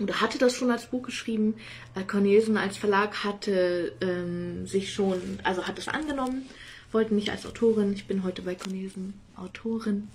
oder 0.00 0.20
hatte 0.20 0.38
das 0.38 0.54
schon 0.54 0.70
als 0.70 0.86
Buch 0.86 1.02
geschrieben. 1.02 1.54
Äh, 1.94 2.04
Cornelsen 2.04 2.56
als 2.56 2.76
Verlag 2.76 3.24
hatte 3.24 3.92
ähm, 4.00 4.66
sich 4.66 4.92
schon, 4.92 5.20
also 5.42 5.66
hat 5.66 5.78
es 5.78 5.88
angenommen, 5.88 6.46
wollte 6.92 7.14
mich 7.14 7.30
als 7.30 7.46
Autorin. 7.46 7.92
Ich 7.92 8.06
bin 8.06 8.22
heute 8.22 8.42
bei 8.42 8.54
Cornelsen 8.54 9.14
Autorin. 9.36 10.08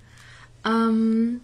Ähm, 0.64 1.40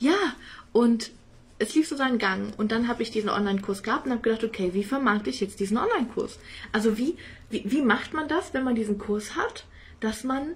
ja, 0.00 0.34
und 0.72 1.12
es 1.60 1.74
lief 1.74 1.86
so 1.86 1.94
seinen 1.94 2.18
Gang. 2.18 2.58
Und 2.58 2.72
dann 2.72 2.88
habe 2.88 3.02
ich 3.02 3.10
diesen 3.10 3.28
Online-Kurs 3.28 3.82
gehabt 3.82 4.06
und 4.06 4.12
habe 4.12 4.22
gedacht, 4.22 4.42
okay, 4.42 4.70
wie 4.72 4.82
vermarkte 4.82 5.30
ich 5.30 5.40
jetzt 5.40 5.60
diesen 5.60 5.76
Online-Kurs? 5.76 6.38
Also 6.72 6.98
wie, 6.98 7.16
wie, 7.50 7.62
wie 7.70 7.82
macht 7.82 8.14
man 8.14 8.26
das, 8.26 8.54
wenn 8.54 8.64
man 8.64 8.74
diesen 8.74 8.98
Kurs 8.98 9.36
hat, 9.36 9.66
dass 10.00 10.24
man, 10.24 10.54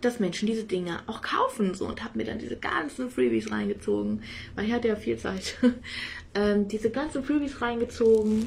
dass 0.00 0.20
Menschen 0.20 0.46
diese 0.46 0.62
Dinge 0.62 1.00
auch 1.08 1.22
kaufen? 1.22 1.74
So 1.74 1.86
und 1.86 2.04
habe 2.04 2.16
mir 2.16 2.24
dann 2.24 2.38
diese 2.38 2.56
ganzen 2.56 3.10
Freebies 3.10 3.50
reingezogen, 3.50 4.22
weil 4.54 4.66
ich 4.66 4.72
hatte 4.72 4.88
ja 4.88 4.96
viel 4.96 5.18
Zeit, 5.18 5.56
ähm, 6.34 6.68
diese 6.68 6.90
ganzen 6.90 7.24
Freebies 7.24 7.60
reingezogen, 7.60 8.46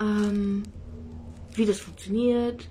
ähm, 0.00 0.64
wie 1.54 1.66
das 1.66 1.78
funktioniert, 1.78 2.68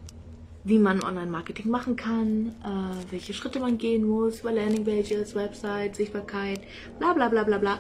wie 0.67 0.79
man 0.79 1.03
Online-Marketing 1.03 1.69
machen 1.69 1.95
kann, 1.95 2.55
äh, 2.63 3.12
welche 3.12 3.33
Schritte 3.33 3.59
man 3.59 3.77
gehen 3.77 4.05
muss, 4.05 4.41
über 4.41 4.51
Landingpages, 4.51 5.33
Website, 5.36 5.95
Sichtbarkeit, 5.95 6.62
bla 7.00 7.13
bla 7.13 7.29
bla 7.29 7.43
bla 7.43 7.57
bla 7.57 7.79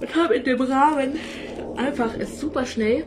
und 0.00 0.16
habe 0.16 0.34
in 0.34 0.44
dem 0.44 0.60
Rahmen 0.60 1.18
einfach 1.76 2.14
es 2.18 2.40
super 2.40 2.66
schnell, 2.66 3.04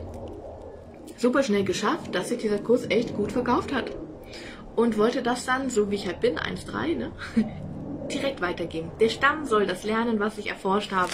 super 1.16 1.42
schnell 1.42 1.64
geschafft, 1.64 2.14
dass 2.14 2.28
sich 2.28 2.38
dieser 2.38 2.58
Kurs 2.58 2.86
echt 2.88 3.14
gut 3.14 3.32
verkauft 3.32 3.72
hat. 3.72 3.90
Und 4.76 4.96
wollte 4.96 5.22
das 5.22 5.44
dann, 5.44 5.70
so 5.70 5.90
wie 5.90 5.96
ich 5.96 6.06
halt 6.06 6.20
bin, 6.20 6.38
1.3, 6.38 6.96
ne, 6.96 7.12
direkt 8.12 8.40
weitergeben. 8.40 8.90
Der 9.00 9.08
Stamm 9.08 9.44
soll 9.44 9.66
das 9.66 9.84
lernen, 9.84 10.20
was 10.20 10.38
ich 10.38 10.48
erforscht 10.48 10.92
habe. 10.92 11.12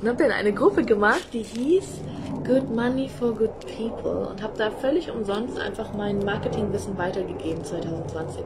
Und 0.00 0.08
habe 0.08 0.18
dann 0.18 0.32
eine 0.32 0.52
Gruppe 0.52 0.84
gemacht, 0.84 1.28
die 1.32 1.42
hieß 1.42 2.00
Good 2.48 2.74
Money 2.74 3.10
for 3.10 3.34
Good 3.34 3.60
People 3.76 4.26
und 4.26 4.42
habe 4.42 4.56
da 4.56 4.70
völlig 4.70 5.10
umsonst 5.10 5.58
einfach 5.58 5.92
mein 5.92 6.20
Marketingwissen 6.20 6.96
weitergegeben 6.96 7.62
2020. 7.62 8.42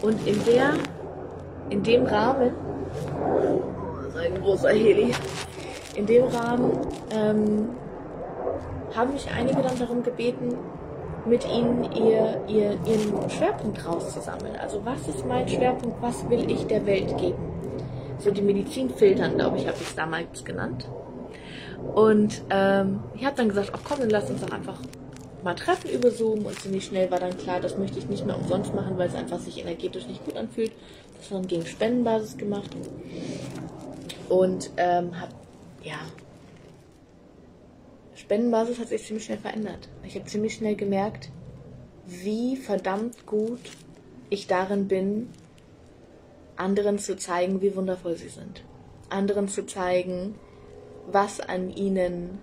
Und 0.00 0.24
in 0.28 0.44
der, 0.44 0.74
in 1.70 1.82
dem 1.82 2.06
Rahmen, 2.06 2.52
oh, 3.18 4.16
ein 4.16 4.40
großer 4.40 4.68
Heli, 4.68 5.12
in 5.96 6.06
dem 6.06 6.22
Rahmen 6.26 6.70
ähm, 7.10 7.70
haben 8.94 9.12
mich 9.12 9.28
einige 9.28 9.60
dann 9.60 9.76
darum 9.76 10.04
gebeten, 10.04 10.56
mit 11.26 11.44
ihnen 11.48 11.90
ihr, 11.92 12.40
ihr, 12.46 12.78
ihren 12.86 13.28
Schwerpunkt 13.28 13.84
rauszusammeln. 13.84 14.54
Also 14.62 14.84
was 14.84 15.08
ist 15.08 15.26
mein 15.26 15.48
Schwerpunkt, 15.48 16.00
was 16.00 16.30
will 16.30 16.48
ich 16.48 16.64
der 16.68 16.86
Welt 16.86 17.18
geben? 17.18 17.42
So 18.18 18.30
die 18.30 18.42
Medizin 18.42 18.88
filtern, 18.88 19.34
glaube 19.34 19.56
ich, 19.56 19.66
habe 19.66 19.78
ich 19.80 19.88
es 19.88 19.96
damals 19.96 20.44
genannt. 20.44 20.88
Und 21.94 22.42
ähm, 22.50 23.00
ich 23.16 23.24
habe 23.24 23.36
dann 23.36 23.48
gesagt, 23.48 23.70
ach 23.72 23.80
komm, 23.84 24.00
dann 24.00 24.10
lass 24.10 24.30
uns 24.30 24.40
doch 24.40 24.50
einfach 24.50 24.78
mal 25.42 25.54
treffen 25.54 25.90
über 25.90 26.10
Zoom 26.10 26.44
und 26.46 26.58
ziemlich 26.60 26.84
schnell 26.84 27.10
war 27.10 27.18
dann 27.18 27.36
klar, 27.36 27.60
das 27.60 27.78
möchte 27.78 27.98
ich 27.98 28.08
nicht 28.08 28.26
mehr 28.26 28.36
umsonst 28.36 28.74
machen, 28.74 28.98
weil 28.98 29.08
es 29.08 29.14
einfach 29.14 29.38
sich 29.38 29.58
energetisch 29.58 30.06
nicht 30.06 30.24
gut 30.24 30.36
anfühlt. 30.36 30.72
Das 31.16 31.30
war 31.30 31.38
dann 31.38 31.48
gegen 31.48 31.66
Spendenbasis 31.66 32.36
gemacht 32.36 32.70
und 34.28 34.70
ähm, 34.76 35.18
habe 35.20 35.32
ja, 35.82 35.98
Spendenbasis 38.14 38.78
hat 38.78 38.88
sich 38.88 39.04
ziemlich 39.04 39.24
schnell 39.24 39.38
verändert. 39.38 39.88
Ich 40.04 40.14
habe 40.14 40.26
ziemlich 40.26 40.54
schnell 40.54 40.76
gemerkt, 40.76 41.30
wie 42.06 42.56
verdammt 42.56 43.26
gut 43.26 43.60
ich 44.28 44.46
darin 44.46 44.88
bin, 44.88 45.30
anderen 46.56 46.98
zu 46.98 47.16
zeigen, 47.16 47.62
wie 47.62 47.74
wundervoll 47.74 48.16
sie 48.16 48.28
sind. 48.28 48.62
Anderen 49.08 49.48
zu 49.48 49.66
zeigen, 49.66 50.34
was 51.12 51.40
an 51.40 51.70
ihnen 51.70 52.38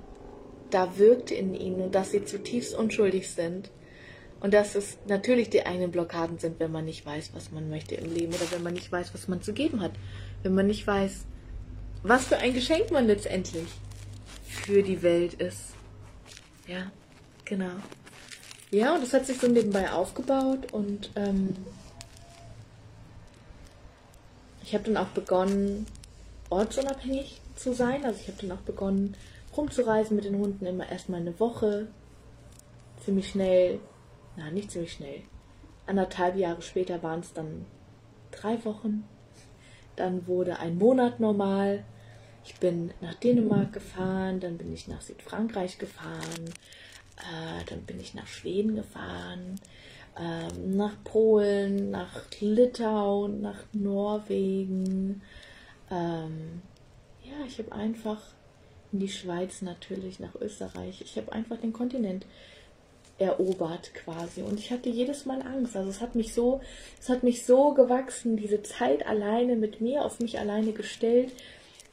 da 0.70 0.98
wirkt 0.98 1.32
in 1.32 1.54
ihnen 1.54 1.82
und 1.82 1.96
dass 1.96 2.12
sie 2.12 2.26
zutiefst 2.26 2.76
unschuldig 2.76 3.30
sind. 3.30 3.70
Und 4.40 4.54
dass 4.54 4.76
es 4.76 4.98
natürlich 5.08 5.50
die 5.50 5.66
eigenen 5.66 5.92
Blockaden 5.92 6.38
sind, 6.38 6.60
wenn 6.60 6.72
man 6.72 6.86
nicht 6.86 7.06
weiß, 7.06 7.32
was 7.34 7.52
man 7.52 7.70
möchte 7.70 7.96
im 7.96 8.14
Leben 8.14 8.34
oder 8.34 8.52
wenn 8.52 8.62
man 8.62 8.74
nicht 8.74 8.92
weiß, 8.92 9.14
was 9.14 9.28
man 9.28 9.42
zu 9.42 9.52
geben 9.52 9.82
hat. 9.82 9.94
Wenn 10.44 10.54
man 10.54 10.68
nicht 10.68 10.86
weiß, 10.86 11.26
was 12.04 12.26
für 12.28 12.38
ein 12.38 12.54
Geschenk 12.54 12.92
man 12.92 13.08
letztendlich 13.08 13.68
für 14.46 14.84
die 14.84 15.02
Welt 15.02 15.34
ist. 15.36 15.74
Ja, 16.68 16.92
genau. 17.46 17.72
Ja, 18.70 18.94
und 18.94 19.02
das 19.02 19.14
hat 19.14 19.26
sich 19.26 19.40
so 19.40 19.48
nebenbei 19.48 19.92
aufgebaut 19.92 20.72
und 20.72 21.10
ähm, 21.16 21.56
ich 24.64 24.74
habe 24.76 24.84
dann 24.84 24.98
auch 24.98 25.08
begonnen, 25.08 25.88
ortsunabhängig 26.50 27.42
zu 27.58 27.74
sein. 27.74 28.06
Also 28.06 28.20
ich 28.22 28.28
habe 28.28 28.38
dann 28.42 28.58
auch 28.58 28.62
begonnen, 28.62 29.16
rumzureisen 29.56 30.16
mit 30.16 30.26
den 30.26 30.38
Hunden 30.38 30.66
immer 30.66 30.90
erstmal 30.90 31.22
eine 31.22 31.40
Woche. 31.40 31.88
Ziemlich 33.04 33.30
schnell, 33.30 33.80
na 34.36 34.50
nicht 34.52 34.72
ziemlich 34.72 34.94
schnell. 34.94 35.22
Anderthalb 35.86 36.36
Jahre 36.36 36.62
später 36.62 37.02
waren 37.04 37.22
es 37.22 37.34
dann 37.34 37.66
drei 38.32 38.64
Wochen. 38.66 39.06
Dann 39.96 40.28
wurde 40.28 40.60
ein 40.60 40.78
Monat 40.78 41.20
normal. 41.20 41.84
Ich 42.46 42.56
bin 42.56 42.92
nach 43.02 43.16
Dänemark 43.16 43.74
gefahren, 43.74 44.40
dann 44.40 44.58
bin 44.58 44.72
ich 44.72 44.88
nach 44.88 45.02
Südfrankreich 45.02 45.80
gefahren, 45.80 46.46
äh, 47.18 47.66
dann 47.66 47.82
bin 47.82 48.00
ich 48.00 48.14
nach 48.14 48.28
Schweden 48.28 48.76
gefahren, 48.76 49.60
äh, 50.18 50.48
nach 50.66 50.94
Polen, 51.04 51.92
nach 51.92 52.22
Litauen, 52.40 53.42
nach 53.42 53.60
Norwegen, 53.74 55.22
ähm, 55.92 56.62
ja, 57.30 57.46
ich 57.46 57.60
habe 57.60 57.72
einfach 57.72 58.22
in 58.92 59.00
die 59.00 59.10
Schweiz 59.10 59.62
natürlich, 59.62 60.20
nach 60.20 60.36
Österreich. 60.36 61.02
Ich 61.02 61.18
habe 61.18 61.32
einfach 61.32 61.58
den 61.58 61.74
Kontinent 61.74 62.26
erobert 63.20 63.94
quasi. 63.94 64.42
Und 64.42 64.60
ich 64.60 64.72
hatte 64.72 64.90
jedes 64.90 65.26
Mal 65.26 65.42
Angst. 65.42 65.76
Also 65.76 65.90
es 65.90 66.02
hat 66.02 66.16
mich 66.16 66.34
so, 66.34 66.62
es 67.00 67.10
hat 67.10 67.24
mich 67.24 67.46
so 67.46 67.74
gewachsen, 67.74 68.38
diese 68.38 68.62
Zeit 68.62 69.06
alleine 69.06 69.56
mit 69.56 69.82
mir, 69.82 70.06
auf 70.06 70.20
mich 70.20 70.40
alleine 70.40 70.72
gestellt, 70.72 71.32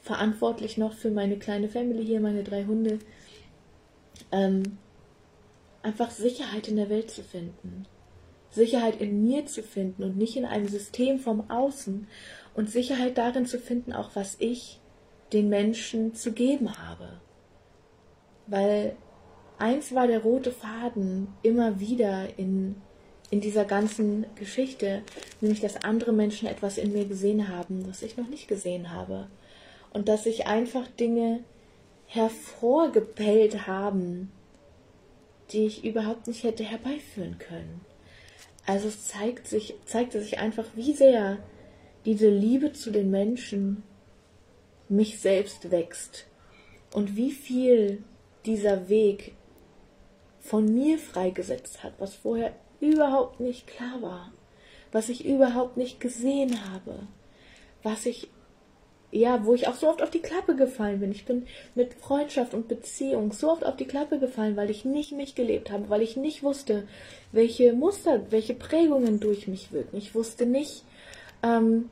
verantwortlich 0.03 0.77
noch 0.77 0.93
für 0.93 1.11
meine 1.11 1.39
kleine 1.39 1.69
Family 1.69 2.05
hier, 2.05 2.21
meine 2.21 2.45
drei 2.45 2.65
Hunde. 2.65 2.99
Ähm, 4.31 4.79
einfach 5.83 6.11
Sicherheit 6.11 6.69
in 6.69 6.77
der 6.77 6.91
Welt 6.91 7.11
zu 7.11 7.23
finden. 7.23 7.87
Sicherheit 8.51 9.01
in 9.01 9.25
mir 9.25 9.47
zu 9.47 9.63
finden 9.63 10.05
und 10.05 10.17
nicht 10.17 10.37
in 10.37 10.45
einem 10.45 10.69
System 10.69 11.19
vom 11.19 11.51
Außen. 11.51 12.07
Und 12.55 12.71
Sicherheit 12.71 13.19
darin 13.19 13.47
zu 13.47 13.59
finden, 13.59 13.93
auch 13.93 14.11
was 14.15 14.37
ich 14.39 14.79
den 15.33 15.49
Menschen 15.49 16.15
zu 16.15 16.33
geben 16.33 16.77
habe. 16.79 17.21
Weil 18.47 18.97
eins 19.59 19.95
war 19.95 20.07
der 20.07 20.21
rote 20.21 20.53
Faden 20.53 21.29
immer 21.43 21.81
wieder 21.81 22.39
in, 22.39 22.77
in 23.31 23.41
dieser 23.41 23.65
ganzen 23.65 24.27
Geschichte, 24.37 25.03
nämlich 25.41 25.61
dass 25.61 25.85
andere 25.85 26.13
Menschen 26.13 26.49
etwas 26.49 26.79
in 26.79 26.93
mir 26.93 27.07
gesehen 27.07 27.49
haben, 27.49 27.87
was 27.89 28.03
ich 28.03 28.17
noch 28.17 28.29
nicht 28.29 28.49
gesehen 28.49 28.93
habe. 28.93 29.29
Und 29.93 30.09
dass 30.09 30.25
sich 30.25 30.47
einfach 30.47 30.87
Dinge 30.89 31.41
hervorgepellt 32.07 33.67
haben, 33.67 34.31
die 35.51 35.67
ich 35.67 35.85
überhaupt 35.85 36.27
nicht 36.27 36.43
hätte 36.43 36.65
herbeiführen 36.65 37.39
können. 37.39 37.81
Also 38.67 38.89
es 38.89 39.07
zeigt 39.07 39.47
sich, 39.47 39.75
zeigte 39.85 40.21
sich 40.21 40.39
einfach, 40.39 40.65
wie 40.75 40.95
sehr 40.95 41.39
diese 42.05 42.29
Liebe 42.29 42.73
zu 42.73 42.91
den 42.91 43.11
Menschen 43.11 43.83
mich 44.89 45.21
selbst 45.21 45.71
wächst 45.71 46.27
und 46.93 47.17
wie 47.17 47.33
viel 47.33 48.03
dieser 48.45 48.89
Weg 48.89 49.35
von 50.41 50.73
mir 50.73 50.99
freigesetzt 50.99 51.83
hat, 51.83 51.95
was 51.99 52.15
vorher 52.15 52.55
überhaupt 52.81 53.41
nicht 53.41 53.67
klar 53.67 54.03
war, 54.03 54.33
was 54.93 55.09
ich 55.09 55.25
überhaupt 55.25 55.77
nicht 55.77 56.01
gesehen 56.01 56.71
habe, 56.71 57.07
was 57.83 58.07
ich 58.07 58.29
ja, 59.15 59.47
wo 59.47 59.55
ich 59.55 59.69
auch 59.69 59.77
so 59.77 59.89
oft 59.89 60.03
auf 60.03 60.11
die 60.11 60.23
Klappe 60.23 60.57
gefallen 60.57 60.99
bin. 60.99 61.13
Ich 61.13 61.25
bin 61.25 61.47
mit 61.77 61.95
Freundschaft 61.95 62.53
und 62.53 62.67
Beziehung 62.67 63.33
so 63.33 63.49
oft 63.49 63.65
auf 63.65 63.77
die 63.77 63.87
Klappe 63.87 64.19
gefallen, 64.19 64.57
weil 64.57 64.71
ich 64.71 64.85
nicht 64.85 65.13
mich 65.13 65.37
gelebt 65.37 65.71
habe, 65.71 65.89
weil 65.89 66.03
ich 66.03 66.17
nicht 66.17 66.43
wusste, 66.43 66.89
welche 67.31 67.75
Muster, 67.75 68.23
welche 68.31 68.55
Prägungen 68.55 69.21
durch 69.21 69.47
mich 69.47 69.71
wirken. 69.71 69.97
Ich 69.97 70.17
wusste 70.17 70.47
nicht, 70.47 70.83
ähm, 71.45 71.91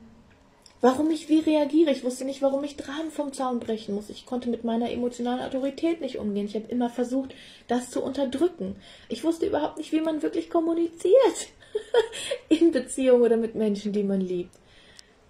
warum 0.83 1.09
ich 1.11 1.29
wie 1.29 1.39
reagiere. 1.39 1.91
Ich 1.91 2.03
wusste 2.03 2.25
nicht, 2.25 2.41
warum 2.41 2.61
ich 2.65 2.75
Dramen 2.75 3.09
vom 3.09 3.31
Zaun 3.31 3.61
brechen 3.61 3.95
muss. 3.95 4.09
Ich 4.09 4.25
konnte 4.25 4.49
mit 4.49 4.65
meiner 4.65 4.91
emotionalen 4.91 5.39
Autorität 5.39 6.01
nicht 6.01 6.17
umgehen. 6.17 6.45
Ich 6.45 6.55
habe 6.55 6.67
immer 6.67 6.89
versucht, 6.89 7.33
das 7.69 7.89
zu 7.89 8.03
unterdrücken. 8.03 8.75
Ich 9.07 9.23
wusste 9.23 9.45
überhaupt 9.45 9.77
nicht, 9.77 9.93
wie 9.93 10.01
man 10.01 10.21
wirklich 10.21 10.49
kommuniziert 10.49 11.47
in 12.49 12.73
Beziehung 12.73 13.21
oder 13.21 13.37
mit 13.37 13.55
Menschen, 13.55 13.93
die 13.93 14.03
man 14.03 14.19
liebt. 14.19 14.53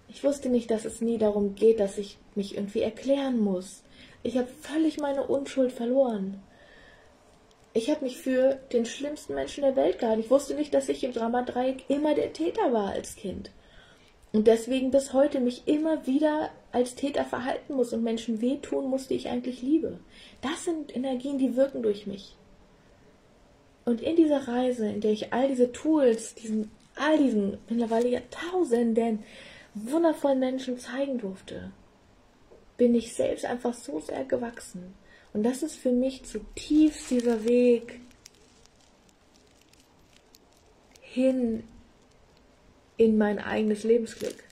Ich 0.08 0.24
wusste 0.24 0.48
nicht, 0.48 0.72
dass 0.72 0.84
es 0.84 1.00
nie 1.00 1.18
darum 1.18 1.54
geht, 1.54 1.78
dass 1.78 1.98
ich 1.98 2.18
mich 2.34 2.56
irgendwie 2.56 2.82
erklären 2.82 3.38
muss. 3.38 3.84
Ich 4.24 4.36
habe 4.36 4.48
völlig 4.60 4.98
meine 4.98 5.24
Unschuld 5.24 5.70
verloren. 5.70 6.42
Ich 7.74 7.90
habe 7.90 8.04
mich 8.04 8.18
für 8.18 8.58
den 8.72 8.86
schlimmsten 8.86 9.36
Menschen 9.36 9.62
der 9.62 9.76
Welt 9.76 10.00
gehalten. 10.00 10.20
Ich 10.20 10.30
wusste 10.30 10.56
nicht, 10.56 10.74
dass 10.74 10.88
ich 10.88 11.04
im 11.04 11.12
Dramadreieck 11.12 11.84
immer 11.86 12.16
der 12.16 12.32
Täter 12.32 12.72
war 12.72 12.90
als 12.90 13.14
Kind 13.14 13.52
und 14.34 14.48
deswegen 14.48 14.90
bis 14.90 15.12
heute 15.12 15.38
mich 15.38 15.62
immer 15.66 16.08
wieder 16.08 16.50
als 16.72 16.96
Täter 16.96 17.24
verhalten 17.24 17.74
muss 17.74 17.92
und 17.92 18.02
Menschen 18.02 18.40
wehtun 18.40 18.90
muss, 18.90 19.06
die 19.06 19.14
ich 19.14 19.28
eigentlich 19.28 19.62
liebe. 19.62 20.00
Das 20.42 20.64
sind 20.64 20.94
Energien, 20.94 21.38
die 21.38 21.54
wirken 21.54 21.84
durch 21.84 22.08
mich. 22.08 22.34
Und 23.84 24.00
in 24.00 24.16
dieser 24.16 24.48
Reise, 24.48 24.88
in 24.88 25.00
der 25.00 25.12
ich 25.12 25.32
all 25.32 25.46
diese 25.46 25.70
Tools, 25.70 26.34
diesen, 26.34 26.72
all 26.96 27.16
diesen 27.16 27.58
mittlerweile 27.68 28.08
Jahrtausenden 28.08 29.22
wundervollen 29.74 30.40
Menschen 30.40 30.80
zeigen 30.80 31.18
durfte, 31.18 31.70
bin 32.76 32.96
ich 32.96 33.14
selbst 33.14 33.44
einfach 33.44 33.72
so 33.72 34.00
sehr 34.00 34.24
gewachsen. 34.24 34.94
Und 35.32 35.44
das 35.44 35.62
ist 35.62 35.76
für 35.76 35.92
mich 35.92 36.24
zutiefst 36.24 37.08
dieser 37.08 37.44
Weg 37.44 38.00
hin 41.02 41.62
in 42.96 43.18
mein 43.18 43.38
eigenes 43.38 43.84
Lebensglück. 43.84 44.44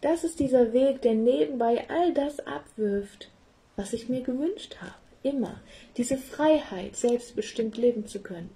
Das 0.00 0.24
ist 0.24 0.40
dieser 0.40 0.72
Weg, 0.72 1.02
der 1.02 1.14
nebenbei 1.14 1.84
all 1.90 2.14
das 2.14 2.40
abwirft, 2.40 3.30
was 3.76 3.92
ich 3.92 4.08
mir 4.08 4.22
gewünscht 4.22 4.76
habe. 4.80 4.94
Immer. 5.22 5.60
Diese 5.96 6.16
Freiheit, 6.16 6.96
selbstbestimmt 6.96 7.76
leben 7.76 8.06
zu 8.06 8.20
können. 8.20 8.50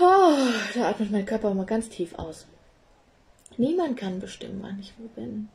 Oh, 0.00 0.36
da 0.74 0.88
atmet 0.88 1.12
mein 1.12 1.26
Körper 1.26 1.54
mal 1.54 1.66
ganz 1.66 1.88
tief 1.88 2.14
aus. 2.18 2.48
Niemand 3.56 3.96
kann 3.96 4.18
bestimmen, 4.18 4.58
wann 4.60 4.80
ich 4.80 4.92
wo 4.98 5.06
bin. 5.06 5.48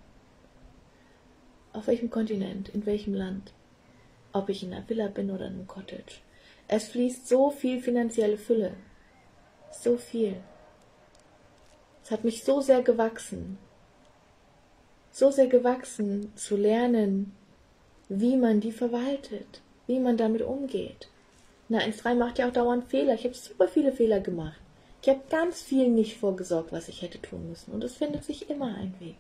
Auf 1.73 1.87
welchem 1.87 2.09
Kontinent, 2.09 2.69
in 2.69 2.85
welchem 2.85 3.13
Land. 3.13 3.51
Ob 4.31 4.47
ich 4.47 4.63
in 4.63 4.73
einer 4.73 4.87
Villa 4.87 5.07
bin 5.07 5.29
oder 5.29 5.47
in 5.47 5.53
einem 5.55 5.67
Cottage. 5.67 6.21
Es 6.69 6.87
fließt 6.87 7.27
so 7.27 7.49
viel 7.49 7.81
finanzielle 7.81 8.37
Fülle. 8.37 8.75
So 9.71 9.97
viel. 9.97 10.37
Es 12.09 12.13
hat 12.13 12.23
mich 12.23 12.43
so 12.43 12.59
sehr 12.59 12.81
gewachsen, 12.81 13.59
so 15.11 15.29
sehr 15.29 15.45
gewachsen 15.45 16.35
zu 16.35 16.57
lernen, 16.57 17.33
wie 18.07 18.35
man 18.35 18.61
die 18.61 18.71
verwaltet, 18.71 19.61
wie 19.85 19.99
man 19.99 20.17
damit 20.17 20.41
umgeht. 20.41 21.07
Na, 21.67 21.77
1.3 21.77 22.15
macht 22.15 22.39
ja 22.39 22.47
auch 22.47 22.51
dauernd 22.51 22.85
Fehler. 22.85 23.13
Ich 23.13 23.25
habe 23.25 23.35
super 23.35 23.67
viele 23.67 23.91
Fehler 23.91 24.21
gemacht. 24.21 24.59
Ich 25.03 25.09
habe 25.09 25.19
ganz 25.29 25.61
viel 25.61 25.87
nicht 25.87 26.17
vorgesorgt, 26.17 26.71
was 26.71 26.89
ich 26.89 27.03
hätte 27.03 27.21
tun 27.21 27.47
müssen. 27.47 27.73
Und 27.73 27.83
es 27.83 27.97
findet 27.97 28.23
sich 28.23 28.49
immer 28.49 28.73
ein 28.73 28.95
Weg. 28.99 29.17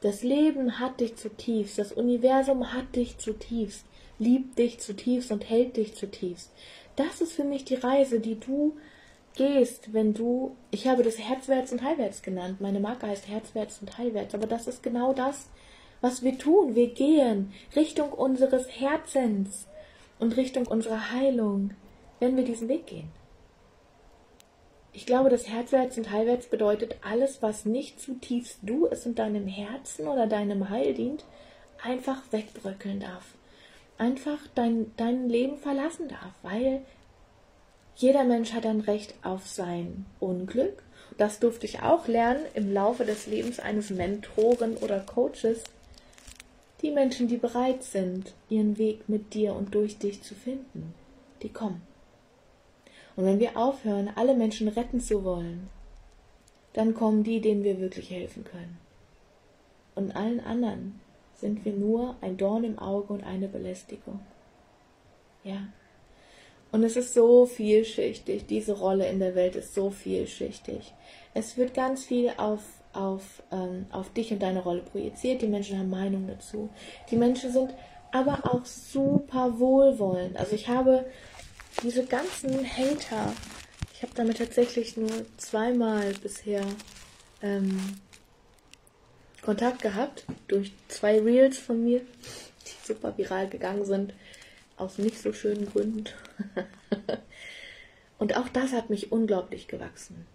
Das 0.00 0.22
Leben 0.22 0.78
hat 0.78 1.00
dich 1.00 1.16
zutiefst, 1.16 1.76
das 1.76 1.90
Universum 1.90 2.72
hat 2.72 2.94
dich 2.94 3.18
zutiefst, 3.18 3.84
liebt 4.20 4.60
dich 4.60 4.78
zutiefst 4.78 5.32
und 5.32 5.50
hält 5.50 5.76
dich 5.76 5.96
zutiefst. 5.96 6.52
Das 6.94 7.20
ist 7.20 7.32
für 7.32 7.42
mich 7.42 7.64
die 7.64 7.74
Reise, 7.74 8.20
die 8.20 8.38
du 8.38 8.76
gehst, 9.34 9.92
wenn 9.92 10.14
du, 10.14 10.56
ich 10.70 10.86
habe 10.86 11.02
das 11.02 11.18
Herzwärts 11.18 11.72
und 11.72 11.82
Heilwärts 11.82 12.22
genannt, 12.22 12.60
meine 12.60 12.80
Marke 12.80 13.06
heißt 13.06 13.28
Herzwärts 13.28 13.78
und 13.80 13.96
Heilwärts, 13.98 14.34
aber 14.34 14.46
das 14.46 14.66
ist 14.66 14.82
genau 14.82 15.12
das, 15.12 15.48
was 16.00 16.22
wir 16.22 16.38
tun. 16.38 16.74
Wir 16.74 16.88
gehen 16.88 17.52
Richtung 17.74 18.12
unseres 18.12 18.68
Herzens 18.68 19.66
und 20.18 20.36
Richtung 20.36 20.66
unserer 20.66 21.12
Heilung, 21.12 21.70
wenn 22.20 22.36
wir 22.36 22.44
diesen 22.44 22.68
Weg 22.68 22.86
gehen. 22.86 23.10
Ich 24.92 25.06
glaube, 25.06 25.30
das 25.30 25.48
Herzwärts 25.48 25.96
und 25.96 26.10
Heilwärts 26.10 26.48
bedeutet 26.48 26.96
alles, 27.02 27.40
was 27.40 27.64
nicht 27.64 27.98
zutiefst 27.98 28.58
du 28.62 28.86
es 28.86 29.06
und 29.06 29.18
deinem 29.18 29.46
Herzen 29.46 30.06
oder 30.06 30.26
deinem 30.26 30.68
Heil 30.68 30.92
dient, 30.92 31.24
einfach 31.82 32.20
wegbröckeln 32.30 33.00
darf. 33.00 33.34
Einfach 33.96 34.38
dein, 34.54 34.92
dein 34.96 35.30
Leben 35.30 35.56
verlassen 35.56 36.08
darf, 36.08 36.34
weil 36.42 36.82
jeder 37.94 38.24
Mensch 38.24 38.52
hat 38.52 38.66
ein 38.66 38.80
Recht 38.80 39.14
auf 39.22 39.46
sein 39.46 40.06
Unglück. 40.18 40.82
Das 41.18 41.38
durfte 41.38 41.66
ich 41.66 41.82
auch 41.82 42.08
lernen 42.08 42.42
im 42.54 42.72
Laufe 42.72 43.04
des 43.04 43.26
Lebens 43.26 43.60
eines 43.60 43.90
Mentoren 43.90 44.76
oder 44.76 45.00
Coaches. 45.00 45.62
Die 46.80 46.90
Menschen, 46.90 47.28
die 47.28 47.36
bereit 47.36 47.82
sind, 47.82 48.32
ihren 48.48 48.78
Weg 48.78 49.08
mit 49.08 49.34
dir 49.34 49.54
und 49.54 49.74
durch 49.74 49.98
dich 49.98 50.22
zu 50.22 50.34
finden, 50.34 50.94
die 51.42 51.50
kommen. 51.50 51.82
Und 53.14 53.26
wenn 53.26 53.40
wir 53.40 53.56
aufhören, 53.56 54.10
alle 54.16 54.34
Menschen 54.34 54.68
retten 54.68 55.00
zu 55.00 55.22
wollen, 55.22 55.68
dann 56.72 56.94
kommen 56.94 57.22
die, 57.22 57.40
denen 57.40 57.62
wir 57.62 57.78
wirklich 57.78 58.10
helfen 58.10 58.44
können. 58.44 58.78
Und 59.94 60.16
allen 60.16 60.40
anderen 60.40 61.00
sind 61.34 61.64
wir 61.64 61.74
nur 61.74 62.16
ein 62.22 62.38
Dorn 62.38 62.64
im 62.64 62.78
Auge 62.78 63.12
und 63.12 63.24
eine 63.24 63.48
Belästigung. 63.48 64.20
Ja, 65.44 65.68
und 66.72 66.82
es 66.84 66.96
ist 66.96 67.12
so 67.12 67.44
vielschichtig. 67.44 68.46
Diese 68.46 68.72
Rolle 68.72 69.06
in 69.08 69.20
der 69.20 69.34
Welt 69.34 69.56
ist 69.56 69.74
so 69.74 69.90
vielschichtig. 69.90 70.94
Es 71.34 71.58
wird 71.58 71.74
ganz 71.74 72.04
viel 72.04 72.32
auf, 72.38 72.62
auf, 72.94 73.42
ähm, 73.52 73.86
auf 73.92 74.10
dich 74.14 74.32
und 74.32 74.42
deine 74.42 74.62
Rolle 74.62 74.80
projiziert. 74.80 75.42
Die 75.42 75.46
Menschen 75.46 75.78
haben 75.78 75.90
Meinung 75.90 76.26
dazu. 76.26 76.70
Die 77.10 77.16
Menschen 77.16 77.52
sind 77.52 77.74
aber 78.10 78.40
auch 78.50 78.64
super 78.64 79.58
wohlwollend. 79.58 80.38
Also 80.38 80.54
ich 80.54 80.68
habe 80.68 81.04
diese 81.82 82.06
ganzen 82.06 82.64
Hater, 82.64 83.32
ich 83.94 84.02
habe 84.02 84.12
damit 84.14 84.38
tatsächlich 84.38 84.96
nur 84.96 85.10
zweimal 85.36 86.12
bisher 86.22 86.62
ähm, 87.42 87.98
Kontakt 89.42 89.82
gehabt 89.82 90.24
durch 90.48 90.72
zwei 90.88 91.20
Reels 91.20 91.58
von 91.58 91.84
mir, 91.84 92.00
die 92.00 92.86
super 92.86 93.16
viral 93.16 93.48
gegangen 93.48 93.84
sind 93.84 94.14
aus 94.76 94.98
nicht 94.98 95.20
so 95.20 95.32
schönen 95.32 95.66
Gründen. 95.66 96.04
Und 98.18 98.36
auch 98.36 98.48
das 98.48 98.72
hat 98.72 98.88
mich 98.88 99.10
unglaublich 99.10 99.66
gewachsen. 99.66 100.26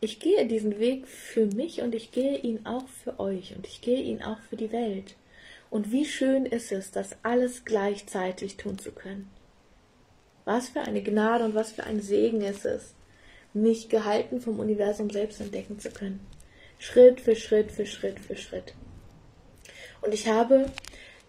Ich 0.00 0.18
gehe 0.18 0.46
diesen 0.46 0.78
Weg 0.78 1.06
für 1.06 1.44
mich 1.44 1.82
und 1.82 1.94
ich 1.94 2.10
gehe 2.10 2.38
ihn 2.38 2.64
auch 2.64 2.88
für 2.88 3.20
euch 3.20 3.54
und 3.54 3.66
ich 3.66 3.82
gehe 3.82 4.00
ihn 4.00 4.22
auch 4.22 4.40
für 4.48 4.56
die 4.56 4.72
Welt. 4.72 5.14
Und 5.68 5.92
wie 5.92 6.04
schön 6.04 6.46
ist 6.46 6.72
es, 6.72 6.90
das 6.92 7.16
alles 7.22 7.64
gleichzeitig 7.64 8.56
tun 8.56 8.78
zu 8.78 8.92
können. 8.92 9.30
Was 10.46 10.70
für 10.70 10.80
eine 10.80 11.02
Gnade 11.02 11.44
und 11.44 11.54
was 11.54 11.72
für 11.72 11.84
ein 11.84 12.00
Segen 12.00 12.40
ist 12.40 12.64
es, 12.64 12.94
mich 13.52 13.88
gehalten 13.88 14.40
vom 14.40 14.58
Universum 14.58 15.10
selbst 15.10 15.40
entdecken 15.40 15.78
zu 15.78 15.90
können. 15.90 16.26
Schritt 16.78 17.20
für 17.20 17.36
Schritt 17.36 17.72
für 17.72 17.84
Schritt 17.84 18.20
für 18.20 18.36
Schritt. 18.36 18.74
Und 20.02 20.14
ich 20.14 20.28
habe 20.28 20.72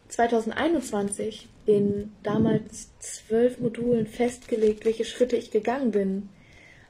2021 0.07 1.49
in 1.65 2.13
damals 2.23 2.97
zwölf 2.99 3.59
Modulen 3.59 4.07
festgelegt, 4.07 4.85
welche 4.85 5.05
Schritte 5.05 5.35
ich 5.35 5.51
gegangen 5.51 5.91
bin. 5.91 6.29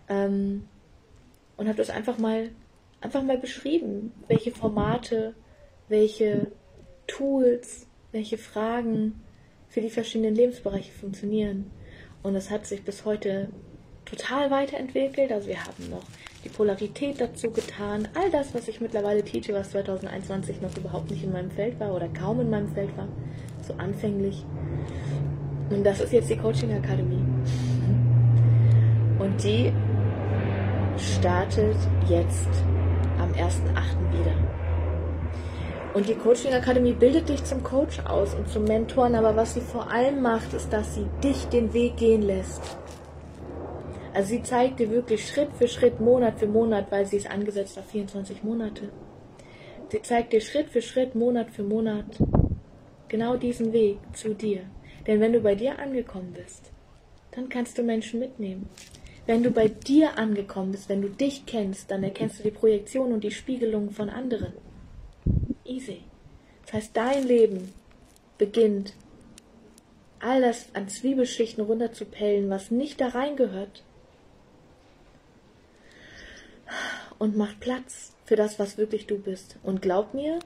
Ähm, 0.07 0.67
und 1.57 1.67
habe 1.67 1.77
das 1.77 1.89
einfach 1.89 2.17
mal, 2.17 2.49
einfach 3.01 3.23
mal 3.23 3.37
beschrieben, 3.37 4.13
welche 4.27 4.51
Formate, 4.51 5.33
welche 5.87 6.51
Tools, 7.07 7.87
welche 8.11 8.37
Fragen 8.37 9.23
für 9.69 9.81
die 9.81 9.89
verschiedenen 9.89 10.35
Lebensbereiche 10.35 10.91
funktionieren. 10.91 11.71
Und 12.23 12.35
es 12.35 12.49
hat 12.49 12.65
sich 12.65 12.83
bis 12.83 13.05
heute 13.05 13.49
total 14.05 14.51
weiterentwickelt. 14.51 15.31
Also 15.31 15.47
wir 15.47 15.63
haben 15.63 15.89
noch 15.89 16.03
die 16.47 16.53
Polarität 16.53 17.19
dazu 17.19 17.51
getan. 17.51 18.07
All 18.15 18.31
das, 18.31 18.53
was 18.53 18.67
ich 18.67 18.79
mittlerweile 18.79 19.23
teache, 19.23 19.53
was 19.53 19.71
2021 19.71 20.61
noch 20.61 20.75
überhaupt 20.77 21.11
nicht 21.11 21.23
in 21.23 21.33
meinem 21.33 21.51
Feld 21.51 21.79
war 21.79 21.93
oder 21.93 22.07
kaum 22.07 22.39
in 22.39 22.49
meinem 22.49 22.69
Feld 22.69 22.95
war, 22.97 23.07
so 23.61 23.73
anfänglich. 23.73 24.45
Und 25.69 25.83
das 25.83 25.99
ist 25.99 26.13
jetzt 26.13 26.29
die 26.29 26.37
Coaching 26.37 26.73
Akademie. 26.73 27.23
Und 29.19 29.43
die 29.43 29.73
startet 30.97 31.75
jetzt 32.07 32.49
am 33.19 33.31
1.8. 33.33 33.43
wieder. 34.13 34.33
Und 35.93 36.07
die 36.07 36.15
Coaching 36.15 36.53
Akademie 36.53 36.93
bildet 36.93 37.27
dich 37.27 37.43
zum 37.43 37.63
Coach 37.63 37.99
aus 38.05 38.33
und 38.35 38.47
zum 38.47 38.63
Mentoren, 38.63 39.15
aber 39.15 39.35
was 39.35 39.55
sie 39.55 39.61
vor 39.61 39.91
allem 39.91 40.21
macht, 40.21 40.53
ist, 40.53 40.71
dass 40.71 40.95
sie 40.95 41.07
dich 41.23 41.47
den 41.47 41.73
Weg 41.73 41.97
gehen 41.97 42.21
lässt. 42.21 42.77
Also 44.17 44.29
sie 44.29 44.41
zeigt 44.41 44.79
dir 44.79 44.89
wirklich 44.89 45.27
Schritt 45.27 45.49
für 45.59 45.67
Schritt, 45.67 45.99
Monat 45.99 46.39
für 46.39 46.47
Monat, 46.47 46.91
weil 46.91 47.05
sie 47.05 47.17
ist 47.17 47.29
angesetzt 47.29 47.77
auf 47.77 47.85
24 47.85 48.43
Monate. 48.43 48.89
Sie 49.91 50.01
zeigt 50.01 50.33
dir 50.33 50.41
Schritt 50.41 50.71
für 50.71 50.81
Schritt, 50.81 51.13
Monat 51.13 51.51
für 51.51 51.61
Monat 51.61 52.17
genau 53.09 53.37
diesen 53.37 53.73
Weg 53.73 53.99
zu 54.13 54.33
dir. 54.33 54.61
Denn 55.05 55.21
wenn 55.21 55.33
du 55.33 55.39
bei 55.39 55.53
dir 55.53 55.77
angekommen 55.77 56.33
bist, 56.33 56.71
dann 57.29 57.47
kannst 57.47 57.77
du 57.77 57.83
Menschen 57.83 58.19
mitnehmen. 58.19 58.67
Wenn 59.27 59.43
du 59.43 59.51
bei 59.51 59.67
dir 59.67 60.17
angekommen 60.17 60.71
bist, 60.71 60.89
wenn 60.89 61.03
du 61.03 61.09
dich 61.09 61.45
kennst, 61.45 61.91
dann 61.91 62.03
erkennst 62.03 62.39
du 62.39 62.43
die 62.43 62.49
Projektion 62.49 63.13
und 63.13 63.23
die 63.23 63.29
Spiegelung 63.29 63.91
von 63.91 64.09
anderen. 64.09 64.53
Easy. 65.63 66.01
Das 66.65 66.73
heißt, 66.73 66.97
dein 66.97 67.23
Leben 67.23 67.71
beginnt, 68.39 68.95
all 70.17 70.41
das 70.41 70.73
an 70.73 70.89
Zwiebelschichten 70.89 71.63
runterzupellen, 71.63 72.49
was 72.49 72.71
nicht 72.71 72.99
da 72.99 73.09
reingehört. 73.09 73.83
Und 77.19 77.35
macht 77.35 77.59
Platz 77.59 78.13
für 78.25 78.35
das, 78.35 78.59
was 78.59 78.77
wirklich 78.77 79.07
du 79.07 79.17
bist. 79.17 79.57
Und 79.63 79.81
glaub 79.81 80.13
mir, 80.13 80.39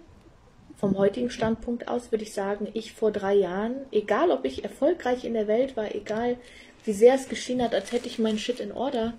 vom 0.77 0.97
heutigen 0.97 1.29
Standpunkt 1.29 1.87
aus 1.87 2.11
würde 2.11 2.23
ich 2.23 2.33
sagen, 2.33 2.67
ich 2.73 2.93
vor 2.93 3.11
drei 3.11 3.35
Jahren, 3.35 3.75
egal 3.91 4.31
ob 4.31 4.45
ich 4.45 4.63
erfolgreich 4.63 5.25
in 5.25 5.33
der 5.33 5.47
Welt 5.47 5.77
war, 5.77 5.93
egal 5.93 6.37
wie 6.83 6.93
sehr 6.93 7.13
es 7.13 7.29
geschehen 7.29 7.61
hat, 7.61 7.75
als 7.75 7.91
hätte 7.91 8.07
ich 8.07 8.17
meinen 8.17 8.39
Shit 8.39 8.59
in 8.59 8.71
Order. 8.71 9.13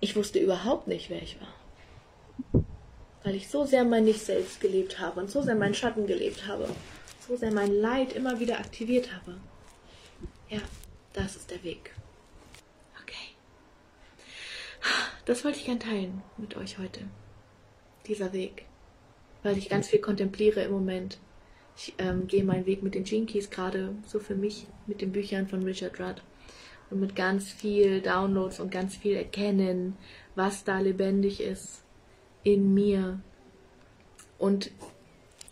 Ich 0.00 0.16
wusste 0.16 0.38
überhaupt 0.38 0.88
nicht, 0.88 1.10
wer 1.10 1.20
ich 1.20 1.36
war. 1.40 2.62
Weil 3.22 3.34
ich 3.34 3.48
so 3.48 3.64
sehr 3.64 3.84
mein 3.84 4.04
Nicht 4.04 4.24
selbst 4.24 4.60
gelebt 4.60 4.98
habe 4.98 5.20
und 5.20 5.30
so 5.30 5.42
sehr 5.42 5.54
meinen 5.54 5.74
Schatten 5.74 6.06
gelebt 6.06 6.46
habe. 6.46 6.68
So 7.28 7.36
sehr 7.36 7.52
mein 7.52 7.72
Leid 7.72 8.14
immer 8.14 8.40
wieder 8.40 8.58
aktiviert 8.58 9.10
habe. 9.14 9.36
Ja, 10.48 10.60
das 11.12 11.36
ist 11.36 11.50
der 11.50 11.62
Weg. 11.62 11.94
Okay. 13.02 13.36
Das 15.24 15.44
wollte 15.44 15.58
ich 15.58 15.66
gern 15.66 15.78
teilen 15.78 16.22
mit 16.36 16.56
euch 16.56 16.78
heute. 16.78 17.00
Dieser 18.06 18.32
Weg. 18.32 18.64
Weil 19.44 19.56
ich 19.56 19.68
ganz 19.68 19.88
viel 19.88 20.00
kontempliere 20.00 20.62
im 20.62 20.72
Moment. 20.72 21.18
Ich 21.76 21.94
ähm, 21.98 22.26
gehe 22.26 22.44
meinen 22.44 22.66
Weg 22.66 22.82
mit 22.82 22.94
den 22.94 23.26
Keys 23.26 23.50
gerade 23.50 23.94
so 24.06 24.18
für 24.18 24.34
mich 24.34 24.66
mit 24.86 25.00
den 25.00 25.12
Büchern 25.12 25.46
von 25.48 25.62
Richard 25.62 25.98
Rudd 26.00 26.22
und 26.90 27.00
mit 27.00 27.16
ganz 27.16 27.50
viel 27.50 28.00
Downloads 28.00 28.60
und 28.60 28.70
ganz 28.70 28.96
viel 28.96 29.16
Erkennen, 29.16 29.96
was 30.34 30.64
da 30.64 30.80
lebendig 30.80 31.40
ist 31.40 31.82
in 32.42 32.74
mir. 32.74 33.20
Und 34.38 34.70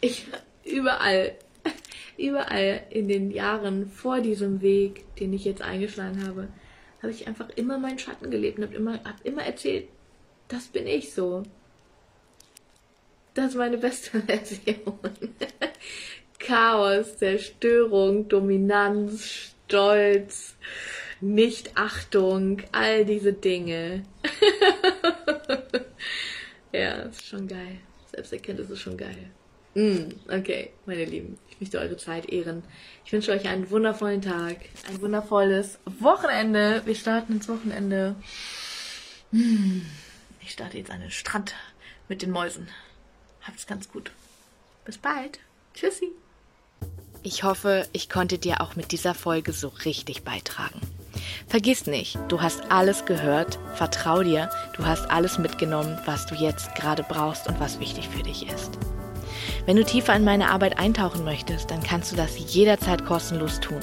ich 0.01 0.27
überall, 0.65 1.35
überall 2.19 2.83
in 2.91 3.09
den 3.09 3.31
Jahren 3.31 3.87
vor 3.87 4.21
diesem 4.21 4.61
Weg, 4.61 5.05
den 5.17 5.33
ich 5.33 5.45
jetzt 5.45 5.63
eingeschlagen 5.63 6.27
habe, 6.27 6.49
habe 7.03 7.13
ich 7.13 7.27
einfach 7.27 7.49
immer 7.51 7.79
meinen 7.79 7.99
Schatten 7.99 8.31
gelebt 8.31 8.59
und 8.59 8.65
habe 8.65 8.75
immer, 8.75 8.95
hab 9.05 9.25
immer 9.25 9.43
erzählt, 9.43 9.89
das 10.49 10.69
bin 10.69 10.87
ich 10.87 11.13
so. 11.13 11.43
Das 13.35 13.51
ist 13.51 13.57
meine 13.57 13.79
beste 13.79 14.21
Version. 14.23 14.99
Chaos, 16.39 17.19
Zerstörung, 17.19 18.29
Dominanz, 18.29 19.53
Stolz, 19.67 20.57
Nichtachtung, 21.21 22.63
all 22.73 23.05
diese 23.05 23.33
Dinge. 23.33 24.05
ja, 26.73 27.03
ist 27.03 27.27
schon 27.27 27.47
geil. 27.47 27.79
Selbsterkenntnis 28.11 28.71
ist 28.71 28.81
schon 28.81 28.97
geil. 28.97 29.31
Mm, 29.75 30.11
okay, 30.29 30.71
meine 30.87 31.05
Lieben, 31.05 31.39
ich 31.49 31.61
möchte 31.61 31.79
eure 31.79 31.97
Zeit 31.97 32.29
ehren. 32.29 32.63
Ich 33.05 33.13
wünsche 33.13 33.31
euch 33.31 33.47
einen 33.49 33.71
wundervollen 33.71 34.23
Tag, 34.23 34.57
ein 34.89 35.01
wundervolles 35.01 35.79
Wochenende. 36.01 36.83
Wir 36.85 36.95
starten 36.95 37.35
ins 37.35 37.49
Wochenende. 37.49 38.17
Mm, 39.31 39.83
ich 40.43 40.51
starte 40.51 40.79
jetzt 40.79 40.91
an 40.91 41.01
den 41.01 41.11
Strand 41.11 41.55
mit 42.09 42.23
den 42.23 42.31
Mäusen. 42.31 42.69
Habt's 43.43 43.67
ganz 43.67 43.89
gut. 43.89 44.11
Bis 44.85 44.99
bald. 44.99 45.39
Tschüssi. 45.75 46.11
Ich 47.23 47.45
hoffe, 47.45 47.87
ich 47.93 48.09
konnte 48.09 48.39
dir 48.39 48.61
auch 48.61 48.77
mit 48.77 48.93
dieser 48.93 49.15
Folge 49.15 49.53
so 49.53 49.69
richtig 49.69 50.25
beitragen. 50.25 50.81
Vergiss 51.47 51.87
nicht, 51.87 52.19
du 52.29 52.41
hast 52.41 52.71
alles 52.71 53.05
gehört, 53.05 53.59
vertrau 53.75 54.23
dir, 54.23 54.51
du 54.77 54.87
hast 54.87 55.11
alles 55.11 55.39
mitgenommen, 55.39 55.99
was 56.07 56.27
du 56.27 56.35
jetzt 56.35 56.75
gerade 56.75 57.03
brauchst 57.03 57.47
und 57.47 57.61
was 57.61 57.79
wichtig 57.79 58.09
für 58.09 58.23
dich 58.23 58.49
ist. 58.49 58.79
Wenn 59.66 59.77
du 59.77 59.85
tiefer 59.85 60.16
in 60.16 60.25
meine 60.25 60.49
Arbeit 60.51 60.79
eintauchen 60.79 61.23
möchtest, 61.25 61.70
dann 61.70 61.83
kannst 61.83 62.12
du 62.12 62.16
das 62.16 62.38
jederzeit 62.53 63.05
kostenlos 63.05 63.61
tun. 63.61 63.81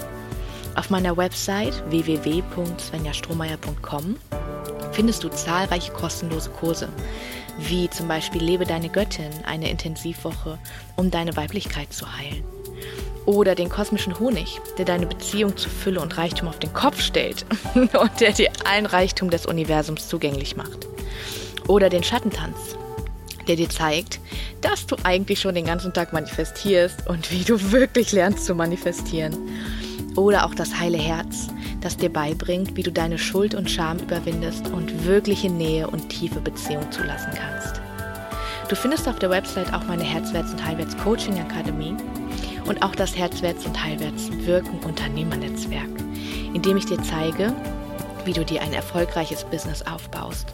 Auf 0.75 0.89
meiner 0.89 1.15
Website 1.17 1.83
www.svenjastrohmeier.com 1.89 4.15
findest 4.91 5.23
du 5.23 5.29
zahlreiche 5.29 5.91
kostenlose 5.91 6.49
Kurse, 6.49 6.89
wie 7.59 7.87
zum 7.89 8.07
Beispiel 8.07 8.43
Lebe 8.43 8.65
deine 8.65 8.89
Göttin, 8.89 9.29
eine 9.45 9.69
Intensivwoche, 9.69 10.57
um 10.95 11.11
deine 11.11 11.35
Weiblichkeit 11.35 11.93
zu 11.93 12.17
heilen 12.17 12.43
oder 13.27 13.55
den 13.55 13.69
kosmischen 13.69 14.17
Honig, 14.19 14.61
der 14.77 14.85
deine 14.85 15.05
Beziehung 15.05 15.57
zu 15.57 15.69
Fülle 15.69 15.99
und 15.99 16.17
Reichtum 16.17 16.47
auf 16.47 16.59
den 16.59 16.73
Kopf 16.73 17.01
stellt 17.01 17.45
und 17.75 18.21
der 18.21 18.31
dir 18.31 18.49
allen 18.63 18.85
Reichtum 18.85 19.29
des 19.29 19.45
Universums 19.45 20.07
zugänglich 20.07 20.55
macht. 20.55 20.87
Oder 21.67 21.89
den 21.89 22.03
Schattentanz, 22.03 22.77
der 23.47 23.55
dir 23.55 23.69
zeigt, 23.69 24.19
dass 24.61 24.85
du 24.85 24.95
eigentlich 25.03 25.41
schon 25.41 25.55
den 25.55 25.65
ganzen 25.65 25.93
Tag 25.93 26.13
manifestierst 26.13 27.07
und 27.07 27.31
wie 27.31 27.43
du 27.43 27.71
wirklich 27.71 28.11
lernst 28.11 28.45
zu 28.45 28.55
manifestieren. 28.55 29.35
Oder 30.15 30.45
auch 30.45 30.55
das 30.55 30.79
heile 30.79 30.97
Herz, 30.97 31.47
das 31.81 31.97
dir 31.97 32.09
beibringt, 32.09 32.75
wie 32.75 32.83
du 32.83 32.91
deine 32.91 33.17
Schuld 33.17 33.53
und 33.53 33.69
Scham 33.69 33.99
überwindest 33.99 34.67
und 34.69 35.05
wirkliche 35.05 35.49
Nähe 35.49 35.87
und 35.87 36.09
tiefe 36.09 36.39
Beziehung 36.39 36.91
zulassen 36.91 37.31
kannst. 37.35 37.81
Du 38.67 38.75
findest 38.75 39.07
auf 39.07 39.19
der 39.19 39.29
Website 39.29 39.73
auch 39.73 39.85
meine 39.85 40.03
Herzwärts- 40.03 40.51
und 40.51 40.65
Heilwärts 40.65 40.97
Coaching 40.97 41.39
Akademie 41.39 41.95
und 42.65 42.83
auch 42.83 42.95
das 42.95 43.15
Herzwärts- 43.15 43.65
und 43.65 43.81
Heilwärts-Wirken 43.81 44.79
Unternehmernetzwerk, 44.79 45.87
in 46.53 46.61
dem 46.61 46.75
ich 46.75 46.85
dir 46.85 47.01
zeige, 47.01 47.53
wie 48.25 48.33
du 48.33 48.43
dir 48.43 48.61
ein 48.61 48.73
erfolgreiches 48.73 49.45
Business 49.45 49.83
aufbaust. 49.83 50.53